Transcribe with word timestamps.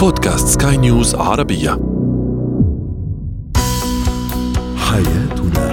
بودكاست 0.00 0.62
سكاي 0.62 0.76
نيوز 0.76 1.14
عربية. 1.14 1.70
حياتنا. 4.76 5.70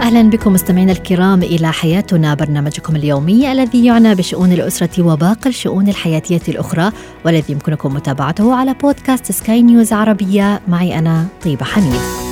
أهلا 0.00 0.30
بكم 0.30 0.52
مستمعينا 0.52 0.92
الكرام 0.92 1.42
إلى 1.42 1.72
حياتنا 1.72 2.34
برنامجكم 2.34 2.96
اليومي 2.96 3.52
الذي 3.52 3.84
يعنى 3.84 4.14
بشؤون 4.14 4.52
الأسرة 4.52 5.02
وباقي 5.02 5.50
الشؤون 5.50 5.88
الحياتية 5.88 6.42
الأخرى 6.48 6.92
والذي 7.24 7.52
يمكنكم 7.52 7.94
متابعته 7.94 8.54
على 8.54 8.74
بودكاست 8.74 9.32
سكاي 9.32 9.62
نيوز 9.62 9.92
عربية. 9.92 10.60
معي 10.68 10.98
أنا 10.98 11.26
طيبة 11.44 11.64
حميد. 11.64 12.25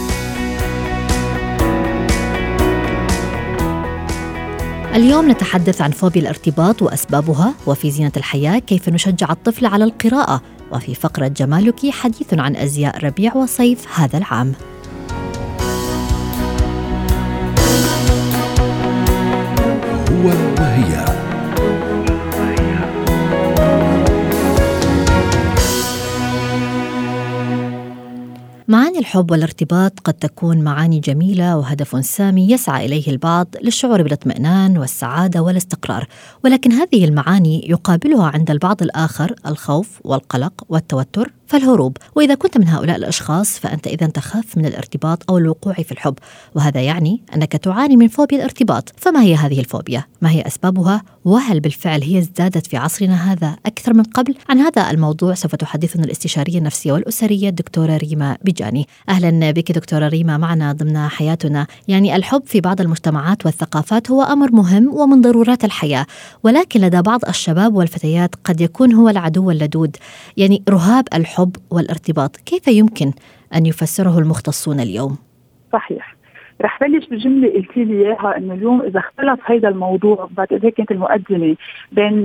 اليوم 4.95 5.31
نتحدث 5.31 5.81
عن 5.81 5.91
فوبيا 5.91 6.23
الارتباط 6.23 6.83
وأسبابها 6.83 7.55
وفي 7.67 7.91
زينة 7.91 8.13
الحياة 8.17 8.59
كيف 8.59 8.89
نشجع 8.89 9.31
الطفل 9.31 9.67
على 9.67 9.85
القراءة 9.85 10.43
وفي 10.73 10.95
فقرة 10.95 11.29
جمالك 11.29 11.91
حديث 11.91 12.35
عن 12.35 12.57
أزياء 12.57 13.05
ربيع 13.05 13.37
وصيف 13.37 14.01
هذا 14.01 14.19
العام. 14.19 14.53
هو 20.11 20.29
وهي 20.59 21.05
معاني 28.95 29.07
الحب 29.07 29.31
والارتباط 29.31 30.01
قد 30.01 30.15
تكون 30.15 30.59
معاني 30.59 31.01
جميلة 31.01 31.57
وهدف 31.57 32.05
سامي 32.05 32.51
يسعى 32.51 32.87
إليه 32.87 33.09
البعض 33.09 33.55
للشعور 33.63 34.03
بالاطمئنان 34.03 34.79
والسعادة 34.79 35.43
والاستقرار، 35.43 36.07
ولكن 36.45 36.73
هذه 36.73 37.05
المعاني 37.05 37.71
يقابلها 37.71 38.27
عند 38.27 38.51
البعض 38.51 38.83
الآخر 38.83 39.35
الخوف 39.47 40.01
والقلق 40.05 40.53
والتوتر 40.69 41.33
فالهروب، 41.47 41.97
وإذا 42.17 42.35
كنت 42.35 42.59
من 42.59 42.69
هؤلاء 42.69 42.97
الأشخاص 42.97 43.59
فأنت 43.59 43.87
إذا 43.87 44.07
تخاف 44.07 44.59
من 44.59 44.67
الارتباط 44.67 45.31
أو 45.31 45.39
الوقوع 45.39 45.75
في 45.75 45.93
الحب، 45.93 46.15
وهذا 46.55 46.81
يعني 46.81 47.23
أنك 47.35 47.53
تعاني 47.53 47.97
من 47.97 48.09
فوبيا 48.09 48.39
الارتباط، 48.39 48.93
فما 48.97 49.23
هي 49.23 49.35
هذه 49.35 49.61
الفوبيا؟ 49.61 50.05
ما 50.23 50.31
هي 50.31 50.47
أسبابها؟ 50.47 51.03
وهل 51.25 51.61
بالفعل 51.61 52.03
هي 52.03 52.19
ازدادت 52.19 52.67
في 52.67 52.77
عصرنا 52.77 53.33
هذا 53.33 53.57
أكثر 53.67 53.95
من 53.95 54.03
قبل؟ 54.03 54.35
عن 54.49 54.59
هذا 54.59 54.91
الموضوع 54.91 55.35
سوف 55.35 55.55
تحدثنا 55.55 56.05
الاستشارية 56.05 56.59
النفسية 56.59 56.93
والأسرية 56.93 57.49
الدكتورة 57.49 57.97
ريما 57.97 58.37
بجاني. 58.45 58.84
أهلا 59.09 59.51
بك 59.51 59.73
دكتورة 59.73 60.09
ريما 60.09 60.37
معنا 60.37 60.73
ضمن 60.73 60.99
حياتنا، 60.99 61.67
يعني 61.89 62.17
الحب 62.17 62.43
في 62.45 62.61
بعض 62.61 62.81
المجتمعات 62.81 63.47
والثقافات 63.47 64.11
هو 64.11 64.23
أمر 64.23 64.53
مهم 64.53 64.95
ومن 64.95 65.21
ضرورات 65.21 65.65
الحياة، 65.65 66.07
ولكن 66.43 66.81
لدى 66.81 67.03
بعض 67.03 67.21
الشباب 67.29 67.75
والفتيات 67.75 68.35
قد 68.45 68.61
يكون 68.61 68.93
هو 68.93 69.09
العدو 69.09 69.51
اللدود، 69.51 69.97
يعني 70.37 70.63
رهاب 70.69 71.05
الحب 71.15 71.57
والارتباط، 71.71 72.37
كيف 72.37 72.69
يمكن 72.69 73.13
أن 73.55 73.67
يفسره 73.67 74.19
المختصون 74.19 74.81
اليوم؟ 74.81 75.19
صحيح. 75.73 76.15
رح 76.61 76.81
بلش 76.81 77.07
بجملة 77.07 77.53
قلت 77.53 77.77
لي 77.77 78.07
إياها 78.07 78.37
إنه 78.37 78.55
اليوم 78.55 78.83
إذا 78.83 79.01
اختلف 79.01 79.41
هذا 79.51 79.69
الموضوع 79.69 80.29
بعد 80.37 80.53
إذا 80.53 80.71
كانت 80.71 80.91
المقدمه 80.91 81.57
بين 81.93 82.25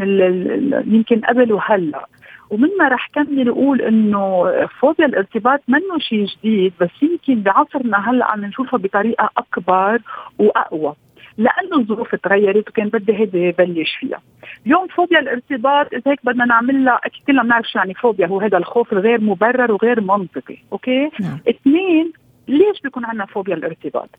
يمكن 0.87 1.21
قبل 1.29 1.53
وهلا 1.53 2.05
ومنها 2.49 2.87
رح 2.89 3.07
كمل 3.13 3.49
أقول 3.49 3.81
إنه 3.81 4.51
فوبيا 4.79 5.05
الارتباط 5.05 5.61
منه 5.67 5.99
شيء 5.99 6.25
جديد 6.25 6.73
بس 6.81 6.89
يمكن 7.01 7.41
بعصرنا 7.41 8.09
هلأ 8.09 8.25
عم 8.25 8.45
نشوفها 8.45 8.79
بطريقة 8.79 9.29
أكبر 9.37 10.01
وأقوى 10.39 10.95
لأنه 11.37 11.77
الظروف 11.77 12.15
تغيرت 12.15 12.69
وكان 12.69 12.89
بدي 12.89 13.13
هيدي 13.13 13.51
بلش 13.51 13.95
فيها. 13.99 14.21
اليوم 14.65 14.87
فوبيا 14.87 15.19
الارتباط 15.19 15.93
إذا 15.93 16.11
هيك 16.11 16.19
بدنا 16.23 16.45
نعملها 16.45 16.99
أكيد 17.03 17.23
كلنا 17.27 17.43
بنعرف 17.43 17.65
شو 17.65 17.79
يعني 17.79 17.93
فوبيا 17.93 18.27
هو 18.27 18.39
هذا 18.39 18.57
الخوف 18.57 18.93
الغير 18.93 19.21
مبرر 19.21 19.71
وغير 19.71 20.01
منطقي، 20.01 20.57
أوكي؟ 20.71 21.09
نعم. 21.19 21.39
اثنين 21.49 22.11
ليش 22.47 22.81
بيكون 22.83 23.05
عندنا 23.05 23.25
فوبيا 23.25 23.55
الارتباط؟ 23.55 24.09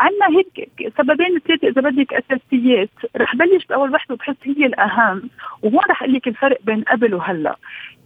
عندنا 0.00 0.38
هيك 0.38 0.70
سببين 0.98 1.38
ثلاثة 1.38 1.68
إذا 1.68 1.80
بدك 1.90 2.14
أساسيات. 2.14 2.88
رح 3.16 3.36
بلش 3.36 3.66
بأول 3.66 3.94
وحدة 3.94 4.14
وبحس 4.14 4.36
هي 4.44 4.66
الأهم 4.66 5.22
وهون 5.62 5.80
رح 5.90 6.02
أقول 6.02 6.14
لك 6.14 6.28
الفرق 6.28 6.58
بين 6.64 6.82
قبل 6.82 7.14
وهلأ. 7.14 7.56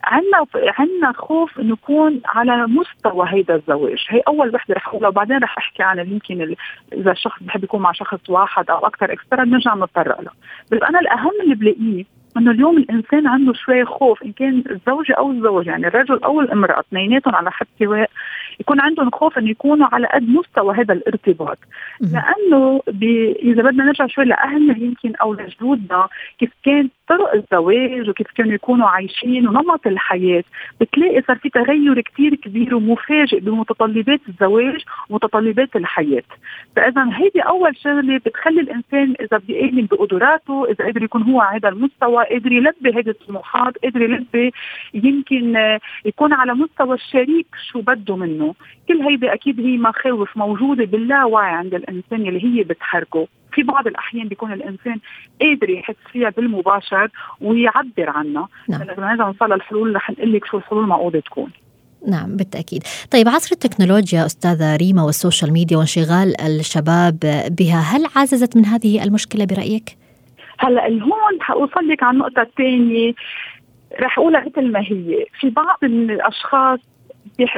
عندنا 0.05 0.47
عندنا 0.79 1.13
خوف 1.13 1.61
انه 1.61 1.73
يكون 1.73 2.21
على 2.27 2.67
مستوى 2.67 3.27
هيدا 3.31 3.55
الزواج. 3.55 4.07
هي 4.09 4.21
أول 4.29 4.55
وحدة 4.55 4.75
رح 4.75 4.89
أقولها 4.89 5.09
وبعدين 5.09 5.39
رح 5.39 5.59
أحكي 5.59 5.83
عن 5.83 5.99
يمكن 5.99 6.41
ال- 6.43 6.57
إذا 6.93 7.11
الشخص 7.13 7.43
بحب 7.43 7.65
يكون 7.65 7.83
مع 7.83 7.93
شخص 7.93 8.31
واحد 8.31 8.71
أو 8.71 8.87
أكثر 8.87 9.13
إكسترا 9.13 9.45
بنرجع 9.45 9.75
نتطرق 9.75 10.21
له. 10.21 10.31
بس 10.73 10.79
أنا 10.89 11.01
الأهم 11.01 11.33
اللي 11.43 11.55
بلاقيه 11.55 12.05
إنه 12.37 12.51
اليوم 12.51 12.77
الإنسان 12.77 13.27
عنده 13.27 13.53
شوي 13.53 13.85
خوف 13.85 14.23
إن 14.23 14.33
كان 14.33 14.63
الزوجة 14.71 15.13
أو 15.13 15.31
الزوج 15.31 15.67
يعني 15.67 15.87
الرجل 15.87 16.21
أو 16.25 16.41
الإمرأة 16.41 16.81
اثنيناتهم 16.81 17.35
على 17.35 17.51
حد 17.51 17.67
سواء 17.79 18.11
يكون 18.61 18.81
عندهم 18.81 19.11
خوف 19.11 19.39
انه 19.39 19.50
يكونوا 19.50 19.89
على 19.93 20.06
قد 20.06 20.28
مستوى 20.28 20.75
هذا 20.75 20.94
الارتباط. 20.94 21.59
لأنه 22.00 22.83
بي 22.89 23.33
إذا 23.33 23.62
بدنا 23.62 23.84
نرجع 23.84 24.06
شوي 24.06 24.25
لاهلنا 24.25 24.78
يمكن 24.78 25.17
أو 25.17 25.34
لجدودنا 25.34 26.09
كيف 26.39 26.50
كان 26.65 26.89
طرق 27.09 27.34
الزواج 27.34 28.09
وكيف 28.09 28.27
كانوا 28.37 28.53
يكونوا 28.53 28.89
عايشين 28.89 29.49
ونمط 29.49 29.87
الحياة 29.87 30.44
بتلاقي 30.81 31.22
صار 31.22 31.37
في 31.37 31.49
تغير 31.49 32.00
كتير 32.00 32.34
كبير 32.34 32.75
ومفاجئ 32.75 33.41
بمتطلبات 33.41 34.21
الزواج 34.28 34.84
ومتطلبات 35.11 35.77
الحياة. 35.77 36.23
فإذا 36.77 37.09
هيدي 37.12 37.41
أول 37.41 37.77
شغلة 37.77 38.17
بتخلي 38.17 38.61
الإنسان 38.61 39.15
إذا 39.21 39.38
بدي 39.38 39.61
آمن 39.61 39.87
بقدراته 39.87 40.67
إذا 40.71 40.87
قدر 40.87 41.03
يكون 41.03 41.23
هو 41.23 41.41
على 41.41 41.56
هذا 41.59 41.69
المستوى 41.69 42.25
قدر 42.25 42.53
يلبي 42.53 42.97
هيدي 42.97 43.11
الطموحات 43.11 43.75
قدر 43.84 44.03
يلبي 44.03 44.53
يمكن 44.94 45.78
يكون 46.05 46.33
على 46.33 46.55
مستوى 46.55 46.94
الشريك 46.94 47.47
شو 47.71 47.81
بده 47.81 48.17
منه. 48.17 48.46
كل 48.89 49.03
هيدي 49.03 49.33
أكيد 49.33 49.61
هي 49.61 49.77
مخاوف 49.77 50.37
موجودة 50.37 50.84
باللاوعي 50.84 51.55
عند 51.55 51.75
الإنسان 51.75 52.29
اللي 52.29 52.45
هي 52.45 52.65
بتحركه 52.65 53.27
في 53.53 53.62
بعض 53.62 53.87
الأحيان 53.87 54.29
بيكون 54.29 54.53
الإنسان 54.53 55.01
قادر 55.41 55.71
يحس 55.71 55.95
فيها 56.12 56.31
بالمباشر 56.31 57.11
ويعبر 57.41 58.11
عنها. 58.11 58.49
نعم. 58.69 58.83
إذا 58.83 58.93
بدنا 58.93 59.15
نوصل 59.15 59.53
للحلول 59.53 59.97
رح 59.97 60.11
نقول 60.11 60.33
لك 60.33 60.45
شو 60.45 60.56
الحلول 60.56 60.85
المعقوده 60.85 61.21
تكون. 61.21 61.51
نعم 62.09 62.37
بالتأكيد. 62.37 62.83
طيب 63.11 63.29
عصر 63.29 63.49
التكنولوجيا 63.53 64.27
أستاذة 64.27 64.77
ريما 64.77 65.03
وال 65.03 65.15
social 65.15 65.53
media 65.53 65.77
وانشغال 65.77 66.41
الشباب 66.41 67.19
بها 67.59 67.81
هل 67.81 68.06
عززت 68.17 68.56
من 68.56 68.67
هذه 68.67 69.05
المشكلة 69.05 69.45
برأيك؟ 69.45 69.97
هلأ 70.59 70.89
هون 70.89 71.41
حوصل 71.41 71.89
لك 71.89 72.03
على 72.03 72.15
النقطة 72.15 72.43
الثانية. 72.43 73.12
رح 74.01 74.19
أقولها 74.19 74.45
مثل 74.47 74.73
ما 74.73 74.81
هي. 74.81 75.27
في 75.41 75.51
بعض 75.51 75.79
من 75.83 76.11
الأشخاص 76.11 76.79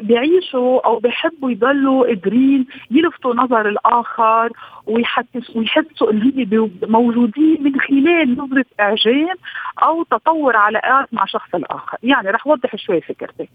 بيعيشوا 0.03 0.87
أو 0.87 0.99
بيحبوا 0.99 1.51
يضلوا 1.51 2.07
قادرين 2.07 2.67
يلفتوا 2.91 3.35
نظر 3.35 3.69
الآخر 3.69 4.53
ويحسس 4.87 5.57
ويحسوا 5.57 6.11
إن 6.11 6.23
هي 6.23 6.69
موجودين 6.83 7.63
من 7.63 7.81
خلال 7.81 8.37
نظرة 8.39 8.65
إعجاب 8.81 9.37
أو 9.83 10.03
تطور 10.03 10.57
علاقات 10.57 11.15
مع 11.15 11.25
شخص 11.25 11.55
الآخر، 11.55 11.99
يعني 12.03 12.31
رح 12.31 12.47
اوضح 12.47 12.77
شوي 12.77 13.01
فكرتي. 13.01 13.49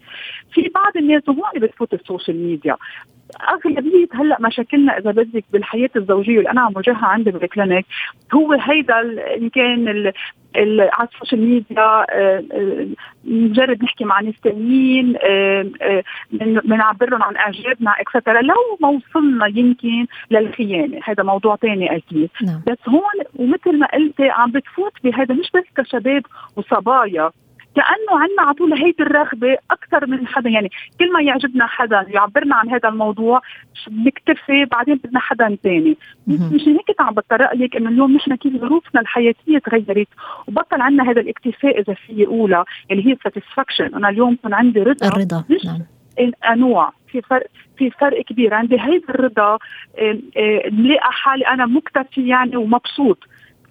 في 0.52 0.70
بعض 0.74 0.96
الناس 0.96 1.28
وهون 1.28 1.60
بتفوت 1.60 1.94
ال 1.94 2.00
social 2.00 2.36
media 2.36 2.76
أغلبية 3.48 4.06
هلأ 4.12 4.36
مشاكلنا 4.40 4.98
إذا 4.98 5.10
بدك 5.10 5.44
بالحياة 5.52 5.90
الزوجية 5.96 6.38
اللي 6.38 6.50
أنا 6.50 6.60
عم 6.60 6.72
واجهها 6.76 7.06
عندي 7.06 7.30
بال 7.30 7.44
clinic 7.44 7.86
هو 8.34 8.52
هيدا 8.52 9.00
إن 9.36 9.48
كان 9.48 10.12
على 10.56 11.08
ال 11.12 11.16
social 11.16 11.40
media 11.40 12.04
آه، 12.10 12.44
آه، 12.52 12.86
مجرد 13.24 13.84
نحكي 13.84 14.04
مع 14.04 14.20
ناس 14.20 14.34
تانيين 14.44 15.16
آه، 15.22 15.70
آه، 15.82 16.02
بنعبر 16.64 17.10
لهم 17.10 17.22
عن 17.22 17.36
إعجابنا 17.36 17.90
et 18.00 18.11
cetera 18.11 18.42
لو 18.42 18.54
ما 18.80 18.88
وصلنا 18.88 19.46
يمكن 19.46 20.06
للخيانة. 20.30 21.00
هذا 21.04 21.22
موضوع 21.22 21.56
تاني 21.56 21.96
أكيد. 21.96 22.30
نعم. 22.46 22.62
بس 22.66 22.88
هون 22.88 23.24
ومثل 23.34 23.78
ما 23.78 23.86
قلتي 23.86 24.30
عم 24.30 24.50
بتفوت 24.50 24.92
بهذا 25.04 25.34
مش 25.34 25.50
بس 25.54 25.64
كشباب 25.76 26.22
وصبايا. 26.56 27.30
كأنه 27.74 28.20
عندنا 28.20 28.42
على 28.42 28.54
طول 28.54 28.72
هيدي 28.72 29.02
الرغبة 29.02 29.56
أكثر 29.70 30.06
من 30.06 30.26
حدا. 30.26 30.50
يعني 30.50 30.70
كل 30.98 31.12
ما 31.12 31.22
يعجبنا 31.22 31.66
حدا 31.66 32.06
يعبرنا 32.08 32.56
عن 32.56 32.68
هذا 32.70 32.88
الموضوع 32.88 33.40
بنكتفي 33.86 34.64
بعدين 34.64 34.94
بدنا 35.04 35.20
حدا 35.20 35.56
ثاني. 35.62 35.96
مشان 36.26 36.72
هيك 36.72 37.00
عم 37.00 37.14
بتطرق 37.14 37.54
لك 37.54 37.76
إنه 37.76 37.90
اليوم 37.90 38.16
نحن 38.16 38.34
كيف 38.34 38.56
ظروفنا 38.56 39.00
الحياتية 39.00 39.58
تغيرت 39.58 40.08
وبطل 40.48 40.80
عندنا 40.80 41.10
هذا 41.10 41.20
الاكتفاء 41.20 41.80
إذا 41.80 41.94
في 41.94 42.24
اقولها 42.24 42.64
اللي 42.90 43.06
هي 43.06 43.16
ساتسفاكشن 43.24 43.94
أنا 43.94 44.08
اليوم 44.08 44.38
كان 44.42 44.54
عندي 44.54 44.82
رضا. 44.82 45.08
الرضا 45.08 45.44
مش 45.50 45.64
نعم. 45.64 45.82
انواع 46.50 46.92
في 47.08 47.22
فرق 47.22 47.46
في 47.78 47.90
فرق 47.90 48.22
كبير. 48.22 48.54
عندي 48.54 48.80
هيدا 48.80 49.08
الرضا 49.08 49.58
ملاقي 50.72 51.12
حالي 51.12 51.46
أنا 51.46 51.66
مكتفي 51.66 52.28
يعني 52.28 52.56
ومبسوط. 52.56 53.18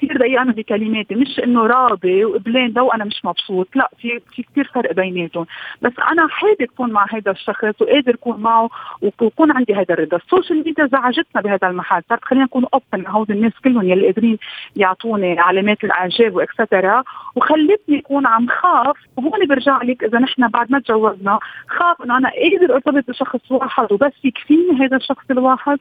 كثير 0.04 0.18
دقيقه 0.18 0.42
أنا 0.42 0.52
بكلماتي 0.52 1.16
مش 1.16 1.40
إنه 1.40 1.66
راضي 1.68 2.26
وقبلان 2.26 2.74
لو 2.76 2.92
أنا 2.92 3.06
مش 3.06 3.26
مبسوط 3.26 3.68
لا 3.76 3.90
في 3.98 4.20
في 4.36 4.44
كثير 4.44 4.72
فرق 4.74 4.94
بيناتهم. 4.94 5.46
بس 5.82 5.92
أنا 6.12 6.28
حابب 6.28 6.62
اكون 6.62 6.92
مع 6.92 7.06
هذا 7.10 7.32
الشخص 7.32 7.82
وقادر 7.82 8.14
اكون 8.14 8.42
معه 8.42 8.70
ويكون 9.02 9.52
عندي 9.52 9.74
هذا 9.74 9.94
الرضا. 9.94 10.18
ال 10.18 10.24
social 10.24 10.64
media 10.66 10.86
زعجتنا 10.88 11.42
بهذا 11.42 11.68
المحل. 11.68 12.02
صارت 12.10 12.26
خلينا 12.26 12.46
نكون 12.46 12.66
open 12.74 13.08
هود 13.08 13.32
الناس 13.32 13.52
كلهم 13.64 13.90
يلي 13.90 14.06
قادرين 14.06 14.38
يعطوني 14.76 15.40
علامات 15.40 15.84
الإعجاب 15.84 16.36
و 16.36 16.43
et 16.43 16.58
cetera 16.58 17.04
وخلتني 17.36 18.00
اكون 18.00 18.28
عم 18.28 18.48
خاف 18.48 18.98
وهون 19.18 19.48
برجع 19.48 19.82
لك 19.84 20.04
إذا 20.04 20.20
نحن 20.20 20.48
بعد 20.48 20.72
ما 20.72 20.80
تجوزنا 20.80 21.40
خاف 21.68 22.02
إنه 22.02 22.18
أنا 22.18 22.30
قادر 22.30 22.74
أرتبط 22.74 23.10
بشخص 23.10 23.52
واحد 23.52 23.92
وبس 23.92 24.14
يكفيني 24.24 24.86
هذا 24.86 24.98
الشخص 24.98 25.26
الواحد؟ 25.32 25.80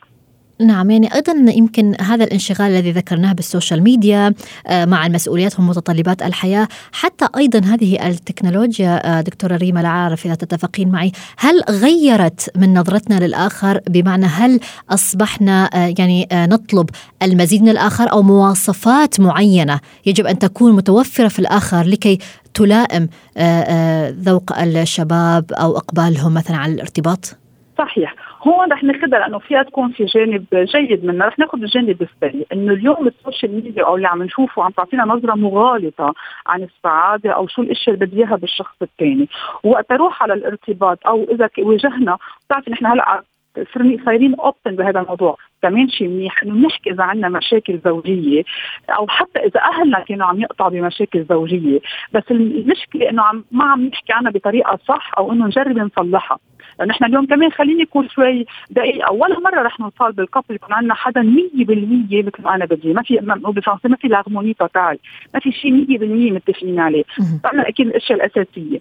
نعم 0.67 0.91
يعني 0.91 1.15
أيضا 1.15 1.33
يمكن 1.33 1.95
هذا 2.01 2.25
الانشغال 2.25 2.71
الذي 2.71 2.93
ذكرناه 2.93 3.33
بالسوشيال 3.33 3.83
ميديا 3.83 4.35
آه، 4.67 4.85
مع 4.85 5.07
المسؤوليات 5.07 5.59
ومتطلبات 5.59 6.23
الحياة 6.23 6.69
حتى 6.93 7.29
أيضا 7.37 7.59
هذه 7.59 8.09
التكنولوجيا 8.09 9.19
آه، 9.19 9.21
دكتورة 9.21 9.57
ريما 9.57 9.81
لا 9.81 9.89
أعرف 9.89 10.27
إذا 10.27 10.35
تتفقين 10.35 10.89
معي 10.89 11.13
هل 11.39 11.63
غيرت 11.71 12.51
من 12.57 12.75
نظرتنا 12.75 13.27
للآخر 13.27 13.81
بمعنى 13.87 14.27
هل 14.27 14.61
أصبحنا 14.91 15.71
آه، 15.75 15.95
يعني 15.99 16.29
نطلب 16.33 16.91
المزيد 17.23 17.63
من 17.63 17.69
الآخر 17.69 18.13
أو 18.13 18.23
مواصفات 18.23 19.21
معينة 19.21 19.81
يجب 20.07 20.27
أن 20.27 20.39
تكون 20.39 20.73
متوفرة 20.73 21.29
في 21.29 21.39
الآخر 21.39 21.83
لكي 21.87 22.19
تلائم 22.55 23.09
ذوق 24.21 24.59
الشباب 24.59 25.53
أو 25.53 25.77
إقبالهم 25.77 26.35
مثلا 26.35 26.57
على 26.57 26.73
الارتباط؟ 26.73 27.37
صحيح 27.79 28.15
هون 28.43 28.73
رح 28.73 28.83
ناخذها 28.85 29.19
لأنه 29.19 29.39
فيها 29.39 29.63
تكون 29.63 29.93
في 29.93 30.05
جانب 30.05 30.45
جيد 30.53 31.05
منها. 31.05 31.27
رح 31.27 31.39
ناخذ 31.39 31.63
الجانب 31.63 32.03
السيء 32.03 32.47
إنه 32.53 32.73
اليوم 32.73 33.07
ال 33.07 33.14
social 33.14 33.55
media 33.55 33.85
أو 33.85 33.97
اللي 33.97 34.09
عم 34.09 34.23
نشوفه 34.23 34.65
عم 34.65 34.71
تعطينا 34.71 35.05
نظرة 35.05 35.35
مغالطة 35.35 36.15
عن 36.47 36.63
السعادة 36.63 37.31
أو 37.31 37.47
شو 37.47 37.63
الاشياء 37.63 37.95
اللي 37.95 38.07
بدي 38.07 38.17
إياها 38.17 38.37
بالشخص 38.37 38.77
الثاني. 38.83 39.29
وقت 39.65 39.93
أروح 39.93 40.23
على 40.23 40.35
الارتباط 40.35 41.07
أو 41.07 41.27
إذا 41.31 41.49
واجهنا 41.59 42.19
بتعرفي 42.47 42.71
نحن 42.71 42.87
هلأ 42.87 43.23
صايرين 44.05 44.35
open 44.35 44.77
بهذا 44.77 45.01
الموضوع. 45.01 45.37
كمان 45.63 45.89
شيء 45.89 46.09
منيح 46.09 46.43
إنه 46.43 46.67
نحكي 46.67 46.91
إذا 46.91 47.03
عندنا 47.03 47.29
مشاكل 47.29 47.81
زوجية 47.85 48.43
أو 48.91 49.09
حتى 49.09 49.39
إذا 49.39 49.61
أهلنا 49.61 50.01
كانوا 50.01 50.27
عم 50.27 50.41
يقطعوا 50.41 50.71
بمشاكل 50.71 51.25
زوجية. 51.25 51.81
بس 52.13 52.23
المشكلة 52.31 53.11
إنه 53.11 53.23
عم 53.23 53.45
ما 53.51 53.65
عم 53.65 53.85
نحكي 53.85 54.13
عنها 54.13 54.31
بطريقة 54.31 54.79
صح 54.89 55.11
أو 55.19 55.33
إنه 55.33 55.47
نجرب 55.47 55.79
نصلحها. 55.79 56.39
نحن 56.87 57.05
اليوم 57.05 57.27
كمان 57.27 57.53
خليني 57.53 57.83
اكون 57.83 58.09
شوي 58.09 58.47
دقيقة. 58.71 59.13
ولا 59.13 59.39
مرة 59.41 59.63
رح 59.63 59.81
نوصل 59.81 60.13
بال 60.13 60.23
couple 60.23 60.55
يكون 60.55 60.73
عندنا 60.73 60.95
حدا 60.95 61.23
100% 61.23 61.25
مثل 62.27 62.43
ما 62.43 62.55
أنا 62.55 62.65
بدي. 62.65 62.93
ما 62.93 63.03
في 63.03 63.17
بالفرنسي 63.47 63.89
ما 63.89 63.97
في 63.97 64.09
l'harmonie 64.09 64.55
totale 64.55 64.99
ما 65.35 65.41
في 65.41 65.53
شيء 65.53 65.87
100% 66.31 66.33
متفقين 66.33 66.81
عليه. 66.81 67.05
فانا 67.45 67.69
أكيد 67.69 67.87
الأشياء 67.87 68.19
الأساسية. 68.19 68.79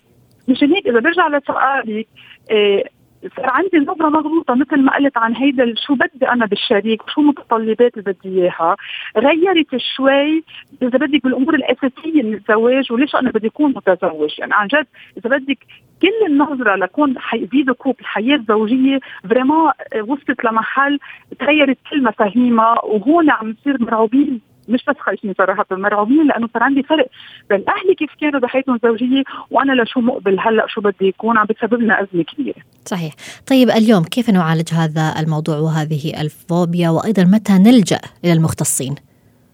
مشان 0.48 0.72
هيك 0.74 0.88
إذا 0.88 1.00
برجع 1.00 1.28
لسؤالك 1.28 2.08
إيه 2.52 3.01
صار 3.36 3.50
عندي 3.50 3.78
نظرة 3.78 4.10
مغلوطه 4.10 4.56
مثل 4.56 4.82
ما 4.82 4.96
قلت 4.96 5.18
عن 5.18 5.36
هيدا 5.36 5.74
شو 5.88 5.96
بدي 5.96 6.30
أنا 6.30 6.46
بالشريك 6.46 7.08
وشو 7.08 7.22
متطلبات 7.22 7.98
اللي 7.98 8.14
بدي 8.14 8.42
إياها. 8.42 8.76
غيرت 9.18 9.78
شوي 9.96 10.44
إذا 10.82 10.98
بدك 10.98 11.24
بالأمور 11.24 11.56
الأساسية 11.56 12.24
من 12.24 12.34
الزواج 12.34 12.92
وليش 12.92 13.16
أنا 13.16 13.32
بدي 13.32 13.48
أكون 13.48 13.74
متزوج. 13.76 14.40
يعني 14.40 14.54
عن 14.54 14.68
جد 14.68 14.88
إذا 15.18 15.38
بدك 15.38 15.58
كل 16.02 16.26
النظرة 16.28 16.76
لكون 16.76 17.20
حيزيد 17.20 17.72
كوب 17.72 17.96
الحياة 18.00 18.36
الزوجية 18.36 19.00
فريمون 19.30 19.72
وصلت 20.08 20.46
لمحل 20.46 21.00
تغيرت 21.40 21.78
كل 21.90 22.04
مفاهيمها 22.04 22.86
وهون 22.86 23.30
عم 23.30 23.50
نصير 23.50 23.82
مرعوبين 23.82 24.42
مش 24.72 24.84
بس 24.88 24.96
خايفين 25.00 25.34
صراحة 25.38 25.66
مرعوبين 25.72 26.28
لأنه 26.28 26.50
صار 26.54 26.64
عندي 26.64 26.84
فرق 26.84 27.08
بين 27.50 27.64
أهلي 27.70 27.96
كيف 27.96 28.10
كانوا 28.22 28.40
بحياتهم 28.40 28.76
الزوجية 28.76 29.24
وأنا 29.52 29.82
لشو 29.82 30.02
مقبل 30.02 30.40
هلأ 30.40 30.68
شو 30.68 30.82
بدي 30.82 31.08
يكون 31.08 31.38
عم 31.38 31.46
بتسبب 31.46 31.82
لنا 31.82 32.02
أزمة 32.02 32.24
كبيرة. 32.24 32.62
صحيح، 32.86 33.14
طيب 33.50 33.70
اليوم 33.70 34.04
كيف 34.04 34.30
نعالج 34.30 34.74
هذا 34.74 35.14
الموضوع 35.20 35.58
وهذه 35.58 36.22
الفوبيا؟ 36.22 36.90
وأيضا 36.90 37.24
متى 37.24 37.54
نلجأ 37.54 38.00
إلى 38.24 38.34
المختصين؟ 38.34 38.96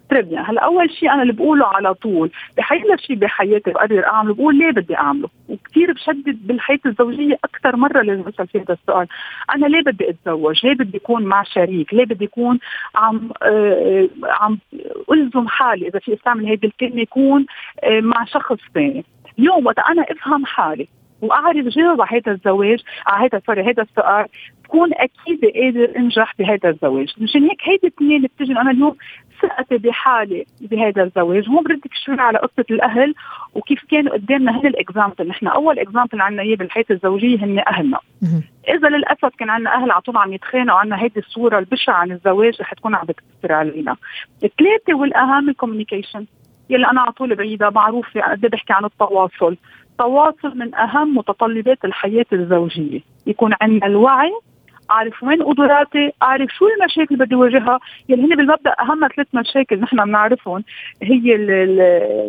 تربيا 0.09 0.41
هلأ 0.41 0.61
أول 0.61 0.91
شيء 0.91 1.11
أنا 1.11 1.21
اللي 1.21 1.33
بقوله 1.33 1.65
على 1.65 1.93
طول 1.93 2.31
بحي 2.57 2.83
شيء 2.97 3.15
بحياتي 3.15 3.71
بقدر 3.71 4.05
أعمله 4.05 4.33
بقول 4.33 4.57
ليه 4.57 4.71
بدي 4.71 4.97
أعمله؟ 4.97 5.29
وكثير 5.49 5.93
بشدد 5.93 6.47
بالحياة 6.47 6.79
الزوجية 6.85 7.37
أكثر 7.43 7.75
مرة 7.75 8.01
لازم 8.01 8.23
أسأل 8.27 8.47
في 8.47 8.59
هذا 8.59 8.77
السؤال. 8.81 9.07
أنا 9.55 9.65
ليه 9.65 9.81
بدي 9.81 10.09
أتزوج؟ 10.09 10.65
ليه 10.65 10.73
بدي 10.73 10.97
اكون 10.97 11.23
مع 11.23 11.43
شريك؟ 11.43 11.93
ليه 11.93 12.05
بدي 12.05 12.25
اكون 12.25 12.59
عم 12.95 13.29
آه 13.43 14.09
عم 14.23 14.59
ألزم 15.11 15.47
حالي 15.47 15.87
إذا 15.87 15.99
في 15.99 16.13
استعمل 16.13 16.45
هذه 16.45 16.65
الكلمة 16.65 17.01
يكون 17.01 17.45
آه 17.83 17.99
مع 17.99 18.25
شخص 18.25 18.57
ثاني. 18.73 19.05
اليوم 19.39 19.65
وقت 19.65 19.79
أنا 19.79 20.01
أفهم 20.01 20.45
حالي 20.45 20.87
وأعرف 21.21 21.65
جاوب 21.65 22.01
على 22.01 22.21
هذا 22.21 22.31
الزواج 22.31 22.79
على 23.07 23.25
هذا 23.25 23.41
سوري 23.45 23.61
هذا 23.61 23.83
السؤال. 23.83 24.25
بكون 24.63 24.89
أكيد 24.93 25.45
قادر 25.45 25.97
انجح 25.97 26.33
بهذا 26.39 26.69
الزواج. 26.69 27.13
مشان 27.17 27.43
هيك 27.43 27.61
هيدي 27.63 27.87
الاثنين 27.87 28.21
بتجي 28.21 28.51
أنا 28.51 28.71
اليوم 28.71 28.95
ثقتي 29.41 29.77
بحالي 29.77 30.45
بهذا 30.61 31.03
الزواج. 31.03 31.49
هون 31.49 31.63
بردك 31.63 31.91
شوي 32.05 32.15
على 32.19 32.37
قصة 32.37 32.65
الأهل 32.71 33.13
وكيف 33.53 33.83
كانوا 33.91 34.13
قدامنا 34.13 34.51
هن 34.51 34.67
ال 34.67 34.75
example 34.75 35.27
نحن 35.27 35.47
أول 35.47 35.79
example 35.79 36.21
عندنا 36.21 36.41
إياه 36.41 36.55
بالحياة 36.55 36.85
الزوجية 36.91 37.37
هن 37.37 37.63
أهلنا. 37.67 37.99
إذا 38.69 38.89
للأسف 38.89 39.35
كان 39.37 39.49
عندنا 39.49 39.75
أهل 39.75 39.91
على 39.91 40.01
طول 40.01 40.17
عم 40.17 40.33
يتخانقوا 40.33 40.79
عنا 40.79 41.01
هيدي 41.01 41.19
الصورة 41.19 41.59
البشعه 41.59 41.93
عن 41.93 42.11
الزواج 42.11 42.61
رح 42.61 42.73
تكون 42.73 42.95
عم 42.95 43.05
بتأثر 43.05 43.53
علينا. 43.53 43.95
الثلاثة 44.43 44.93
والأهم 44.93 45.49
ال 45.49 45.55
communication 45.55 46.25
يلي 46.69 46.91
أنا 46.91 47.01
على 47.01 47.11
طول 47.11 47.35
بعيدها 47.35 47.69
معروفة 47.69 48.21
قد 48.21 48.41
بحكي 48.41 48.73
عن 48.73 48.85
التواصل. 48.85 49.57
التواصل 49.97 50.57
من 50.57 50.75
أهم 50.75 51.17
متطلبات 51.17 51.85
الحياة 51.85 52.25
الزوجية. 52.33 52.99
يكون 53.27 53.53
عندنا 53.61 53.85
الوعي 53.85 54.31
أعرف 54.91 55.23
وين 55.23 55.43
قدراتي 55.43 56.11
أعرف 56.23 56.49
شو 56.51 56.67
المشاكل 56.67 57.15
بدي 57.15 57.35
واجهها 57.35 57.79
يلي 58.09 58.23
هن 58.23 58.35
بالمبدأ 58.35 58.75
أهم 58.81 59.07
ثلاث 59.15 59.27
مشاكل 59.33 59.79
نحن 59.79 60.03
بنعرفهم 60.03 60.63
هي 61.03 61.37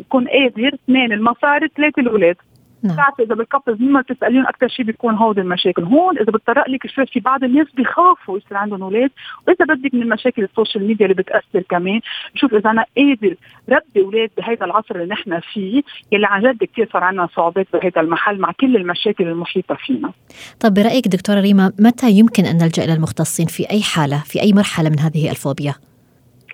كونكادر 0.08 0.74
اثنين 0.74 1.12
المصاري 1.12 1.68
ثلاثة 1.76 2.02
الأولاد. 2.02 2.36
نعم. 2.82 2.94
بتعرفي 2.94 3.22
إذا 3.22 3.34
بال 3.34 3.45
couples 3.45 3.80
مما 3.80 4.00
بتساليهم 4.00 4.46
أكثر 4.46 4.68
شيء 4.68 4.84
بيكون 4.84 5.14
هودي 5.14 5.40
المشاكل. 5.40 5.84
هون 5.84 6.18
إذا 6.18 6.32
بتطرق 6.32 6.68
لك 6.68 6.86
شوي 6.86 7.06
في 7.06 7.20
بعض 7.20 7.44
الناس 7.44 7.66
بيخافوا 7.74 8.38
يصير 8.38 8.56
عندهم 8.56 8.82
أولاد. 8.82 9.10
وإذا 9.48 9.64
بدك 9.74 9.94
من 9.94 10.02
المشاكل 10.02 10.44
ال 10.44 10.50
social 10.50 10.86
media 10.86 11.06
اللي 11.06 11.22
بتأثر 11.22 11.62
كمان 11.70 12.00
شوف 12.34 12.54
إذا 12.54 12.70
أنا 12.70 12.84
قادر 12.96 13.34
ربي 13.68 14.00
أولاد 14.04 14.30
بهذا 14.36 14.64
العصر 14.64 14.94
اللي 14.94 15.06
نحن 15.06 15.40
فيه 15.40 15.82
يلي 16.12 16.26
عن 16.26 16.42
جد 16.42 16.64
كثير 16.64 16.88
صار 16.92 17.04
عندنا 17.04 17.28
صعوبات 17.36 17.66
بهذا 17.72 18.00
المحل 18.00 18.38
مع 18.38 18.52
كل 18.60 18.76
المشاكل 18.76 19.24
المحيطة 19.24 19.74
فينا. 19.74 20.12
طب 20.60 20.74
برأيك 20.74 21.08
دكتورة 21.08 21.40
ريما 21.40 21.72
متى 21.78 22.10
يمكن 22.10 22.44
أن 22.44 22.56
نلجأ 22.56 22.84
إلى 22.84 22.92
المختصين 22.92 23.46
في 23.46 23.70
أي 23.70 23.82
حالة 23.82 24.22
في 24.24 24.42
أي 24.42 24.52
مرحلة 24.52 24.90
من 24.90 24.98
هذه 24.98 25.30
الفوبيا؟ 25.30 25.74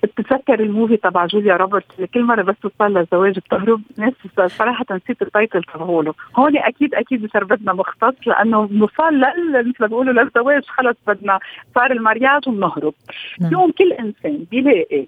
بتتذكر 0.03 0.59
ال 0.59 0.65
movie 0.65 0.97
تبع 0.97 1.25
جوليا 1.25 1.57
روبرتس 1.57 1.95
اللي 1.95 2.07
كل 2.07 2.23
مرة 2.23 2.41
بس 2.41 2.55
توصل 2.61 2.97
للزواج 2.97 3.39
بتهرب 3.39 3.81
ناس 3.97 4.13
صراحة 4.47 4.85
نسيت 4.91 5.21
ال 5.21 5.28
title 5.28 5.63
تبعوله 5.63 6.13
هون 6.35 6.57
أكيد 6.57 6.95
أكيد 6.95 7.31
صار 7.33 7.43
بدنا 7.43 7.73
مختص 7.73 8.27
لأنه 8.27 8.69
نوصل 8.71 9.13
لل 9.13 9.69
مثل 9.69 9.77
ما 9.79 9.87
بيقولوا 9.87 10.23
للزواج 10.23 10.65
خلص 10.65 10.97
بدنا 11.07 11.39
صار 11.75 11.91
ال 11.91 11.98
mariage 11.98 12.47
وبنهرب 12.47 12.93
نعم. 13.39 13.49
اليوم 13.49 13.71
كل 13.71 13.93
إنسان 13.93 14.45
بيلاقي 14.51 15.07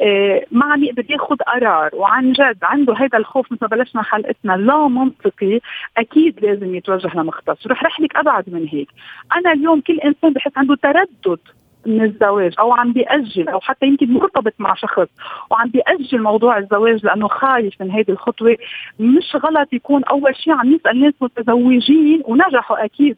آه 0.00 0.44
ما 0.52 0.66
عم 0.66 0.84
يقدر 0.84 1.04
ياخذ 1.10 1.36
قرار 1.36 1.90
وعن 1.94 2.32
جد 2.32 2.58
عنده 2.62 2.94
هذا 2.94 3.18
الخوف 3.18 3.52
مثل 3.52 3.58
ما 3.62 3.68
بلشنا 3.68 4.02
حلقتنا 4.02 4.52
لا 4.52 4.88
منطقي 4.88 5.60
أكيد 5.96 6.44
لازم 6.44 6.74
يتوجه 6.74 7.10
لمختص. 7.14 7.66
رح 7.66 7.84
رح 7.84 8.00
لك 8.00 8.16
أبعد 8.16 8.44
من 8.50 8.68
هيك. 8.68 8.88
أنا 9.36 9.52
اليوم 9.52 9.80
كل 9.80 9.98
إنسان 10.00 10.32
بحس 10.32 10.52
عنده 10.56 10.74
تردد. 10.74 11.38
من 11.86 12.04
الزواج 12.04 12.54
أو 12.58 12.72
عم 12.72 12.92
بيأجل 12.92 13.48
أو 13.48 13.60
حتى 13.60 13.86
يمكن 13.86 14.12
مرتبط 14.12 14.54
مع 14.58 14.74
شخص 14.74 15.06
وعم 15.50 15.68
بيأجل 15.68 16.22
موضوع 16.22 16.58
الزواج 16.58 17.04
لأنه 17.04 17.28
خايف 17.28 17.74
من 17.80 17.90
هذه 17.90 18.10
الخطوة 18.10 18.56
مش 19.00 19.36
غلط 19.36 19.72
يكون 19.72 20.04
أول 20.04 20.36
شيء 20.36 20.52
عم 20.52 20.72
يسأل 20.72 21.00
ناس 21.00 21.14
متزوجين 21.20 22.22
ونجحوا 22.24 22.84
أكيد 22.84 23.16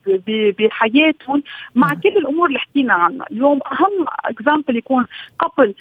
بحياتهم 0.58 1.42
مع. 1.74 1.94
كل 1.94 2.08
الأمور 2.08 2.48
اللي 2.48 2.58
حكينا 2.58 2.94
عنها 2.94 3.26
اليوم 3.30 3.60
أهم 3.72 4.06
example 4.24 4.76
يكون 4.76 5.06
قبل 5.38 5.74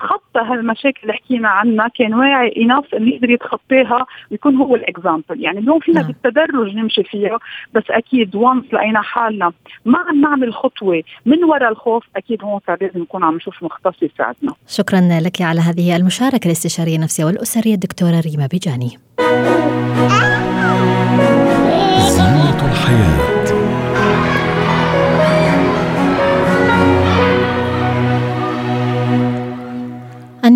تخطى 0.00 0.40
هالمشاكل 0.40 1.00
اللي 1.02 1.12
حكينا 1.12 1.48
عنها 1.48 1.88
كان 1.88 2.14
واعي 2.14 2.62
enough 2.62 2.94
إنه 2.94 3.08
يقدر 3.08 3.30
يتخطاها 3.30 4.06
ويكون 4.30 4.56
هو 4.56 4.74
ال 4.74 4.82
example 4.82 5.40
يعني 5.44 5.58
اليوم 5.58 5.78
فينا 5.78 6.00
نعم. 6.00 6.12
بالتدرج 6.12 6.74
نمشي 6.74 7.04
فيها 7.04 7.38
بس 7.74 7.82
أكيد 7.90 8.36
وانس 8.36 8.64
لقينا 8.72 9.02
حالنا 9.02 9.52
ما 9.84 9.98
عم 9.98 10.20
نعمل 10.20 10.54
خطوة 10.54 11.02
من 11.26 11.44
وراء 11.44 11.72
الخوف 11.72 12.04
أكيد 12.16 12.44
هون 12.44 12.60
صار 12.66 12.78
لازم 12.80 13.00
نكون 13.00 13.24
عم 13.24 13.36
نشوف 13.36 13.62
مختص 13.62 14.02
يساعدنا. 14.02 14.52
شكرا 14.68 15.00
لك 15.20 15.42
على 15.42 15.60
هذه 15.60 15.96
المشاركة 15.96 16.46
الاستشارية 16.46 16.96
النفسية 16.96 17.24
والأسرية 17.24 17.74
الدكتورة 17.74 18.20
ريما 18.20 18.46
بيجاني. 18.46 18.98
زينة 22.08 22.70
الحياة. 22.70 23.35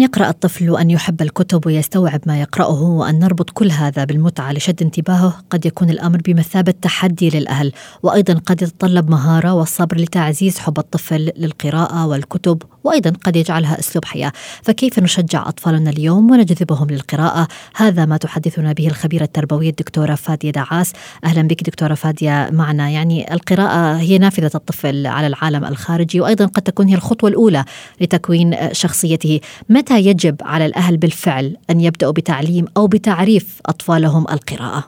أن 0.00 0.04
يقرأ 0.04 0.28
الطفل 0.28 0.71
وأن 0.71 0.90
يحب 0.90 1.23
الكتب 1.23 1.66
ويستوعب 1.66 2.21
ما 2.26 2.40
يقرأه 2.40 2.83
وأن 2.83 3.19
نربط 3.19 3.50
كل 3.50 3.71
هذا 3.71 4.04
بالمتعة 4.04 4.52
لشد 4.52 4.83
انتباهه 4.83 5.42
قد 5.50 5.66
يكون 5.66 5.90
الأمر 5.90 6.21
بمثابة 6.25 6.75
تحدي 6.83 7.30
للأهل. 7.30 7.73
وأيضا 8.02 8.35
قد 8.47 8.62
يتطلب 8.62 9.11
مهارة 9.11 9.54
والصبر 9.54 9.97
لتعزيز 9.97 10.59
حب 10.59 10.78
الطفل 10.78 11.33
للقراءة 11.37 12.07
والكتب 12.07 12.62
وأيضا 12.84 13.12
قد 13.25 13.37
يجعلها 13.37 13.78
أسلوب 13.78 14.04
حياة. 14.04 14.32
فكيف 14.62 14.99
نشجع 14.99 15.49
أطفالنا 15.49 15.90
اليوم 15.90 16.30
ونجذبهم 16.30 16.87
للقراءة؟ 16.90 17.49
هذا 17.76 18.04
ما 18.04 18.16
تحدثنا 18.16 18.72
به 18.72 18.87
الخبيرة 18.87 19.22
التربوية 19.22 19.70
الدكتورة 19.70 20.14
فادية 20.14 20.50
دعاس. 20.50 20.92
أهلا 21.25 21.42
بك 21.42 21.62
دكتورة 21.62 21.94
فادية 21.94 22.49
معنا. 22.52 22.90
يعني 22.90 23.34
القراءة 23.34 23.96
هي 23.96 24.18
نافذة 24.18 24.50
الطفل 24.54 25.06
على 25.06 25.26
العالم 25.26 25.64
الخارجي 25.64 26.20
وأيضا 26.20 26.46
قد 26.46 26.62
تكون 26.62 26.88
هي 26.88 26.94
الخطوة 26.94 27.30
الأولى 27.30 27.64
لتكوين 28.00 28.56
شخصيته. 28.72 29.40
متى 29.68 30.00
يجب 30.00 30.37
على 30.42 30.66
الأهل 30.66 30.96
بالفعل 30.96 31.56
أن 31.70 31.80
يبدأوا 31.80 32.12
بتعليم 32.12 32.64
أو 32.76 32.87
بتعريف 32.87 33.60
أطفالهم 33.66 34.26
القراءة؟ 34.32 34.84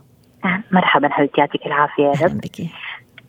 مرحبا 0.72 1.08
حبيبتي 1.08 1.40
يعطيك 1.40 1.66
العافية 1.66 2.02
يا 2.02 2.26
رب. 2.26 2.40
بك. 2.40 2.60